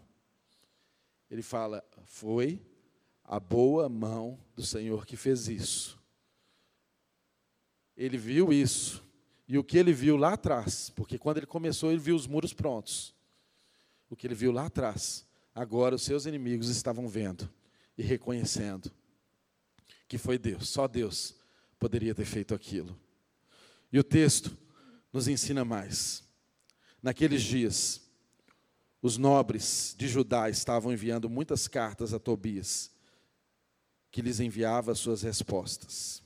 [1.31, 2.61] Ele fala: Foi
[3.29, 6.01] a boa mão do Senhor que fez isso.
[7.95, 9.05] Ele viu isso.
[9.47, 12.55] E o que ele viu lá atrás, porque quando ele começou, ele viu os muros
[12.55, 13.15] prontos.
[14.09, 17.49] O que ele viu lá atrás, agora os seus inimigos estavam vendo
[17.99, 18.91] e reconhecendo
[20.09, 21.35] que foi Deus, só Deus
[21.79, 22.99] poderia ter feito aquilo.
[23.93, 24.57] E o texto
[25.13, 26.25] nos ensina mais.
[27.03, 28.01] Naqueles dias,
[29.03, 32.91] os nobres de Judá estavam enviando muitas cartas a Tobias,
[34.11, 36.23] que lhes enviava as suas respostas.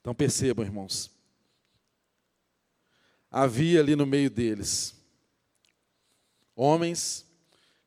[0.00, 1.10] Então percebam, irmãos,
[3.30, 4.94] havia ali no meio deles
[6.54, 7.26] homens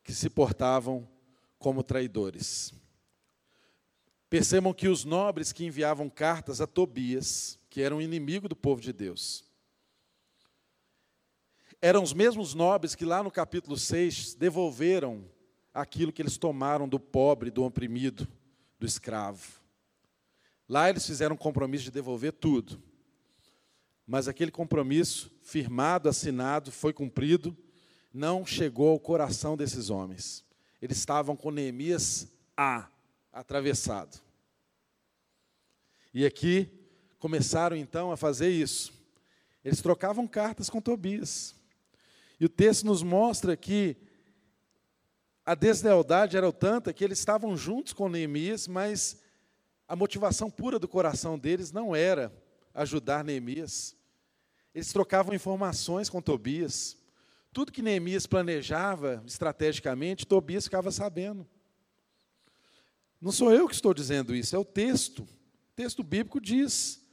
[0.03, 1.09] que se portavam
[1.57, 2.73] como traidores.
[4.29, 8.79] Percebam que os nobres que enviavam cartas a Tobias, que era um inimigo do povo
[8.79, 9.43] de Deus,
[11.81, 15.25] eram os mesmos nobres que lá no capítulo 6 devolveram
[15.73, 18.27] aquilo que eles tomaram do pobre, do oprimido,
[18.79, 19.59] do escravo.
[20.67, 22.81] Lá eles fizeram um compromisso de devolver tudo.
[24.05, 27.55] Mas aquele compromisso, firmado, assinado, foi cumprido,
[28.13, 30.43] não chegou ao coração desses homens.
[30.81, 32.87] Eles estavam com Neemias A
[33.31, 34.19] atravessado.
[36.13, 36.67] E aqui
[37.19, 38.93] começaram então a fazer isso.
[39.63, 41.55] Eles trocavam cartas com Tobias.
[42.39, 43.97] E o texto nos mostra que
[45.49, 49.19] a deslealdade era tanta que eles estavam juntos com Neemias, mas
[49.87, 52.31] a motivação pura do coração deles não era
[52.71, 53.95] ajudar Neemias.
[54.75, 56.95] Eles trocavam informações com Tobias.
[57.51, 61.47] Tudo que Neemias planejava estrategicamente, Tobias ficava sabendo.
[63.19, 65.23] Não sou eu que estou dizendo isso, é o texto.
[65.23, 67.03] O texto bíblico diz.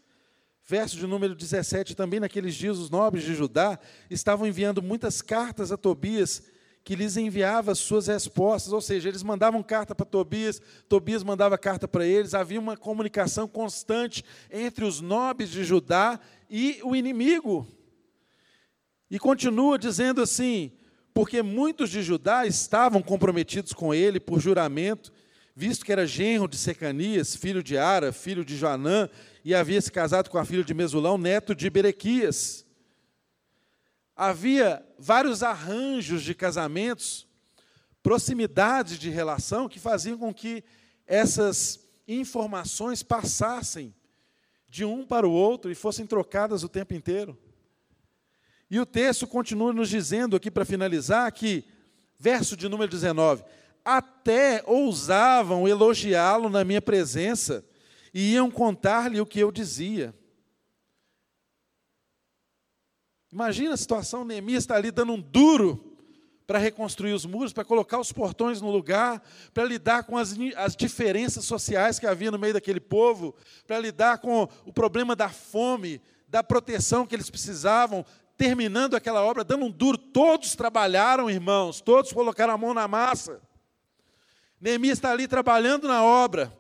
[0.63, 3.79] Verso de número 17: Também naqueles dias os nobres de Judá
[4.11, 6.43] estavam enviando muitas cartas a Tobias,
[6.87, 11.89] que lhes enviava suas respostas, ou seja, eles mandavam carta para Tobias, Tobias mandava carta
[11.89, 17.67] para eles, havia uma comunicação constante entre os nobres de Judá e o inimigo.
[19.11, 20.71] E continua dizendo assim:
[21.13, 25.13] porque muitos de Judá estavam comprometidos com ele por juramento,
[25.57, 29.11] visto que era genro de Secanias, filho de Ara, filho de Joanã,
[29.45, 32.66] e havia se casado com a filha de Mesulão, neto de Berequias.
[34.17, 37.27] Havia vários arranjos de casamentos,
[38.03, 40.65] proximidades de relação que faziam com que
[41.07, 43.95] essas informações passassem
[44.69, 47.39] de um para o outro e fossem trocadas o tempo inteiro.
[48.71, 51.65] E o texto continua nos dizendo aqui para finalizar que,
[52.19, 53.45] verso de número 19:
[53.85, 57.65] até ousavam elogiá-lo na minha presença
[58.13, 60.15] e iam contar-lhe o que eu dizia.
[63.33, 65.97] Imagina a situação, Neemias está ali dando um duro
[66.47, 69.21] para reconstruir os muros, para colocar os portões no lugar,
[69.53, 73.35] para lidar com as, as diferenças sociais que havia no meio daquele povo,
[73.67, 78.05] para lidar com o problema da fome, da proteção que eles precisavam,
[78.37, 79.99] terminando aquela obra, dando um duro.
[79.99, 83.41] Todos trabalharam, irmãos, todos colocaram a mão na massa.
[84.61, 86.57] Neemias está ali trabalhando na obra,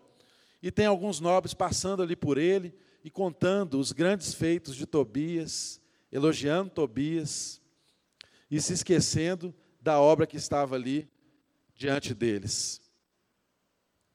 [0.60, 5.80] e tem alguns nobres passando ali por ele e contando os grandes feitos de Tobias,
[6.10, 7.60] elogiando Tobias
[8.50, 11.08] e se esquecendo da obra que estava ali
[11.74, 12.80] diante deles.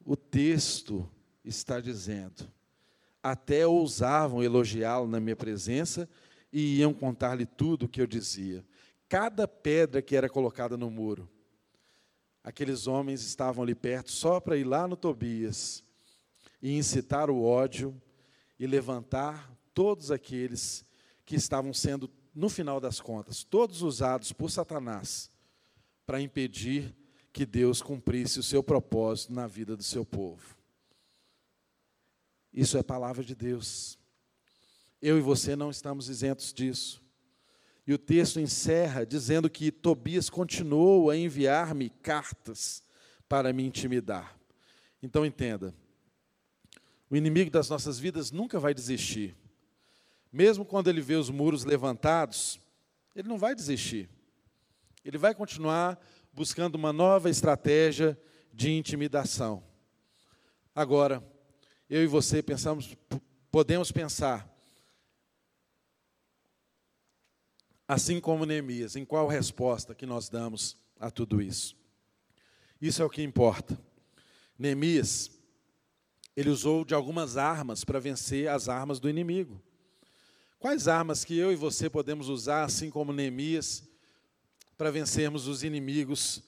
[0.06, 1.10] O texto
[1.44, 2.52] está dizendo:
[3.22, 6.10] até ousavam elogiá-lo na minha presença
[6.52, 8.66] e iam contar-lhe tudo o que eu dizia.
[9.08, 11.30] Cada pedra que era colocada no muro,
[12.44, 15.84] aqueles homens estavam ali perto só para ir lá no Tobias
[16.62, 18.00] e incitar o ódio
[18.60, 20.86] e levantar todos aqueles
[21.32, 25.32] que estavam sendo, no final das contas, todos usados por Satanás
[26.06, 26.94] para impedir
[27.32, 30.58] que Deus cumprisse o seu propósito na vida do seu povo.
[32.52, 33.98] Isso é palavra de Deus.
[35.02, 37.02] Eu e você não estamos isentos disso.
[37.88, 42.84] E o texto encerra dizendo que Tobias continuou a enviar-me cartas
[43.30, 44.38] para me intimidar.
[45.02, 45.74] Então entenda,
[47.10, 49.34] o inimigo das nossas vidas nunca vai desistir.
[50.32, 52.60] Mesmo quando ele vê os muros levantados,
[53.16, 54.10] ele não vai desistir.
[55.04, 56.00] Ele vai continuar
[56.32, 58.18] buscando uma nova estratégia
[58.54, 59.64] de intimidação.
[60.74, 61.22] Agora,
[61.90, 62.96] eu e você pensamos,
[63.52, 64.50] podemos pensar,
[67.86, 71.76] assim como Neemias, em qual resposta que nós damos a tudo isso.
[72.82, 73.78] Isso é o que importa.
[74.58, 75.30] Neemias,
[76.36, 79.62] ele usou de algumas armas para vencer as armas do inimigo.
[80.62, 83.82] Quais armas que eu e você podemos usar, assim como Neemias,
[84.78, 86.44] para vencermos os inimigos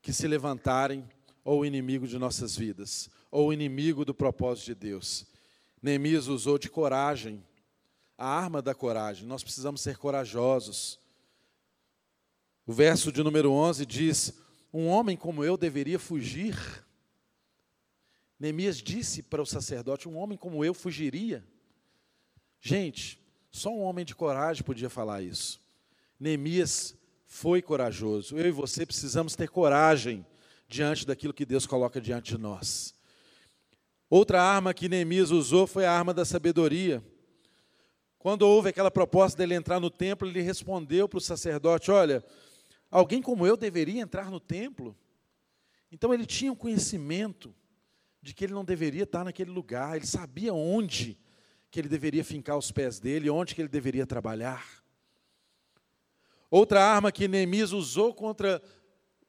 [0.00, 1.06] que se levantarem,
[1.44, 5.26] ou o inimigo de nossas vidas, ou o inimigo do propósito de Deus?
[5.82, 7.44] Neemias usou de coragem
[8.16, 9.26] a arma da coragem.
[9.26, 10.98] Nós precisamos ser corajosos.
[12.66, 14.32] O verso de número 11 diz:
[14.72, 16.56] Um homem como eu deveria fugir.
[18.40, 21.46] Neemias disse para o sacerdote: Um homem como eu fugiria.
[22.62, 25.60] Gente, só um homem de coragem podia falar isso.
[26.18, 26.96] Neemias
[27.26, 28.36] foi corajoso.
[28.36, 30.26] Eu e você precisamos ter coragem
[30.66, 32.94] diante daquilo que Deus coloca diante de nós.
[34.10, 37.02] Outra arma que Neemias usou foi a arma da sabedoria.
[38.18, 42.24] Quando houve aquela proposta dele entrar no templo, ele respondeu para o sacerdote: Olha,
[42.90, 44.96] alguém como eu deveria entrar no templo?
[45.92, 47.54] Então ele tinha um conhecimento
[48.20, 51.18] de que ele não deveria estar naquele lugar, ele sabia onde
[51.70, 54.66] que ele deveria fincar os pés dele, onde que ele deveria trabalhar.
[56.50, 58.62] Outra arma que Neemias usou contra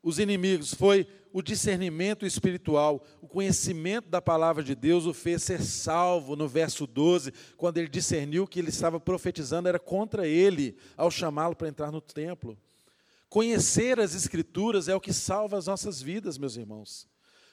[0.02, 5.62] os inimigos foi o discernimento espiritual, o conhecimento da palavra de Deus o fez ser
[5.62, 11.12] salvo no verso 12, quando ele discerniu que ele estava profetizando era contra ele ao
[11.12, 12.58] chamá-lo para entrar no templo.
[13.28, 17.08] Conhecer as escrituras é o que salva as nossas vidas, meus irmãos.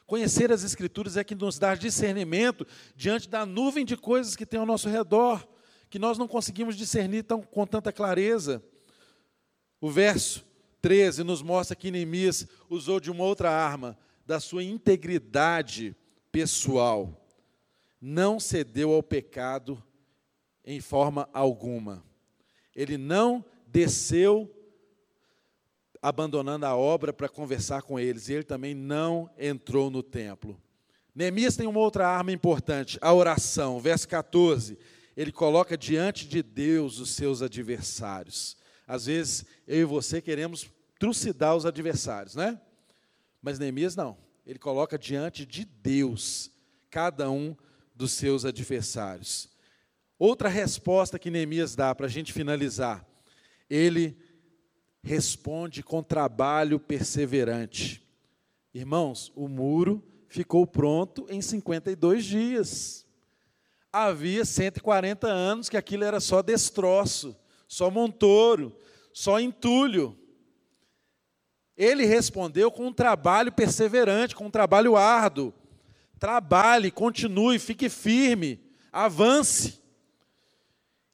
[0.07, 4.61] Conhecer as escrituras é que nos dá discernimento diante da nuvem de coisas que tem
[4.61, 5.47] ao nosso redor.
[5.89, 8.63] que nós não conseguimos discernir tão, com tanta clareza.
[9.81, 10.45] O verso
[10.83, 13.97] 13 nos mostra que Neemias usou de uma outra arma,
[14.27, 15.97] da sua integridade
[16.33, 17.25] pessoal.
[18.01, 19.83] Não cedeu ao pecado
[20.65, 22.05] em forma alguma.
[22.75, 24.51] Ele não desceu
[26.03, 30.61] abandonando a obra para conversar com eles, e ele também não entrou no templo.
[31.15, 33.81] Neemias tem uma outra arma importante, a oração.
[33.81, 34.79] Verso 14,
[35.17, 38.57] ele coloca diante de Deus os seus adversários.
[38.87, 42.61] Às vezes, eu e você queremos trucidar os adversários, né?
[43.41, 44.17] Mas Neemias não.
[44.47, 46.51] Ele coloca diante de Deus
[46.91, 47.57] cada um
[47.95, 49.49] dos seus adversários.
[50.19, 53.07] Outra resposta que Neemias dá para a gente finalizar,
[53.69, 54.17] ele
[55.07, 58.03] responde com trabalho perseverante.
[58.75, 63.07] Irmãos, o muro ficou pronto em 52 dias.
[63.93, 67.37] Havia 140 anos que aquilo era só destroço,
[67.69, 68.77] só montouro,
[69.13, 70.19] só entulho.
[71.77, 75.55] Ele respondeu com um trabalho perseverante, com um trabalho árduo.
[76.19, 78.61] Trabalhe, continue, fique firme,
[78.91, 79.81] avance.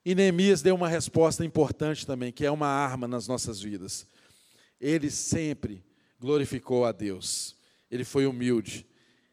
[0.05, 4.07] E Neemias deu uma resposta importante também, que é uma arma nas nossas vidas.
[4.81, 5.85] Ele sempre
[6.19, 7.57] glorificou a Deus.
[7.91, 8.87] Ele foi humilde.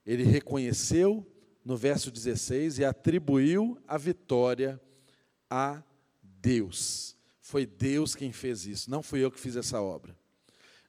[0.05, 1.25] Ele reconheceu
[1.65, 4.79] no verso 16 e atribuiu a vitória
[5.49, 5.83] a
[6.21, 7.15] Deus.
[7.41, 10.15] Foi Deus quem fez isso, não fui eu que fiz essa obra.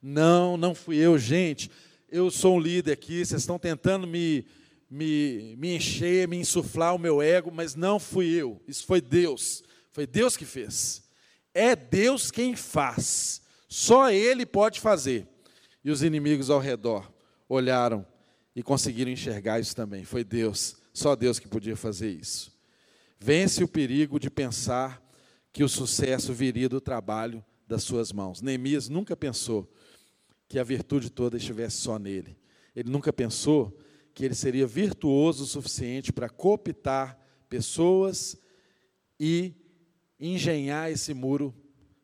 [0.03, 1.71] Não, não fui eu, gente.
[2.09, 4.47] Eu sou um líder aqui, vocês estão tentando me,
[4.91, 9.63] me, me encher, me insuflar o meu ego, mas não fui eu, isso foi Deus.
[9.91, 11.03] Foi Deus que fez.
[11.53, 13.43] É Deus quem faz.
[13.69, 15.27] Só Ele pode fazer.
[15.85, 17.13] E os inimigos ao redor
[17.49, 18.07] olharam
[18.55, 20.05] e conseguiram enxergar isso também.
[20.05, 22.53] Foi Deus, só Deus que podia fazer isso.
[23.19, 25.03] Vence o perigo de pensar
[25.53, 28.41] que o sucesso viria do trabalho das suas mãos.
[28.41, 29.71] Neemias nunca pensou
[30.49, 32.37] que a virtude toda estivesse só nele.
[32.75, 33.77] Ele nunca pensou
[34.15, 37.19] que ele seria virtuoso o suficiente para cooptar
[37.49, 38.37] pessoas
[39.19, 39.55] e
[40.21, 41.55] engenhar esse muro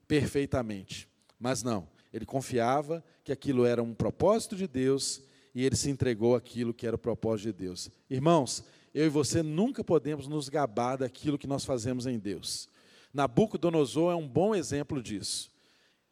[0.08, 1.08] perfeitamente.
[1.38, 5.22] Mas não, ele confiava que aquilo era um propósito de Deus
[5.54, 7.90] e ele se entregou aquilo que era o propósito de Deus.
[8.08, 8.64] Irmãos,
[8.94, 12.68] eu e você nunca podemos nos gabar daquilo que nós fazemos em Deus.
[13.12, 15.50] Nabucodonosor é um bom exemplo disso.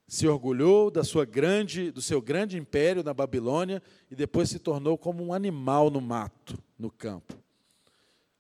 [0.07, 4.99] Se orgulhou da sua grande, do seu grande império na Babilônia e depois se tornou
[4.99, 7.35] como um animal no mato, no campo.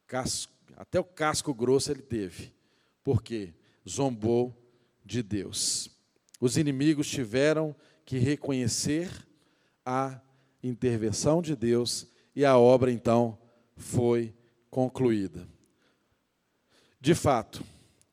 [0.06, 2.53] Casco, até o casco grosso ele teve
[3.04, 3.52] porque
[3.86, 4.58] zombou
[5.04, 5.90] de Deus.
[6.40, 9.10] Os inimigos tiveram que reconhecer
[9.84, 10.20] a
[10.62, 13.38] intervenção de Deus e a obra então
[13.76, 14.34] foi
[14.70, 15.46] concluída.
[16.98, 17.62] De fato,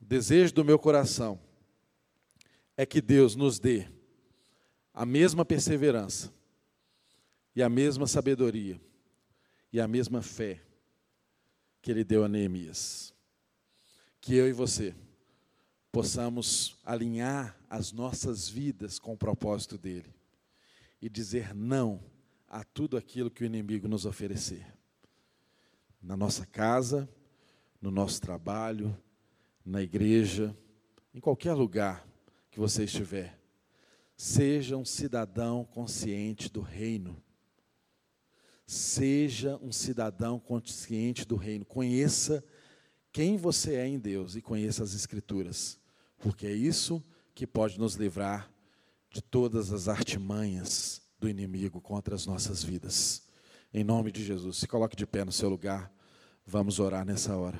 [0.01, 1.39] o desejo do meu coração
[2.75, 3.87] é que Deus nos dê
[4.93, 6.33] a mesma perseverança
[7.55, 8.79] e a mesma sabedoria
[9.71, 10.61] e a mesma fé
[11.81, 13.13] que ele deu a Neemias
[14.21, 14.95] que eu e você
[15.91, 20.13] possamos alinhar as nossas vidas com o propósito dele
[21.01, 21.99] e dizer não
[22.47, 24.65] a tudo aquilo que o inimigo nos oferecer.
[26.01, 27.09] Na nossa casa,
[27.81, 28.95] no nosso trabalho,
[29.65, 30.55] na igreja,
[31.13, 32.07] em qualquer lugar
[32.51, 33.39] que você estiver.
[34.15, 37.21] Seja um cidadão consciente do reino.
[38.67, 41.65] Seja um cidadão consciente do reino.
[41.65, 42.43] Conheça
[43.11, 45.79] quem você é em Deus e conheça as Escrituras,
[46.19, 48.49] porque é isso que pode nos livrar
[49.09, 53.23] de todas as artimanhas do inimigo contra as nossas vidas.
[53.73, 55.91] Em nome de Jesus, se coloque de pé no seu lugar,
[56.45, 57.59] vamos orar nessa hora.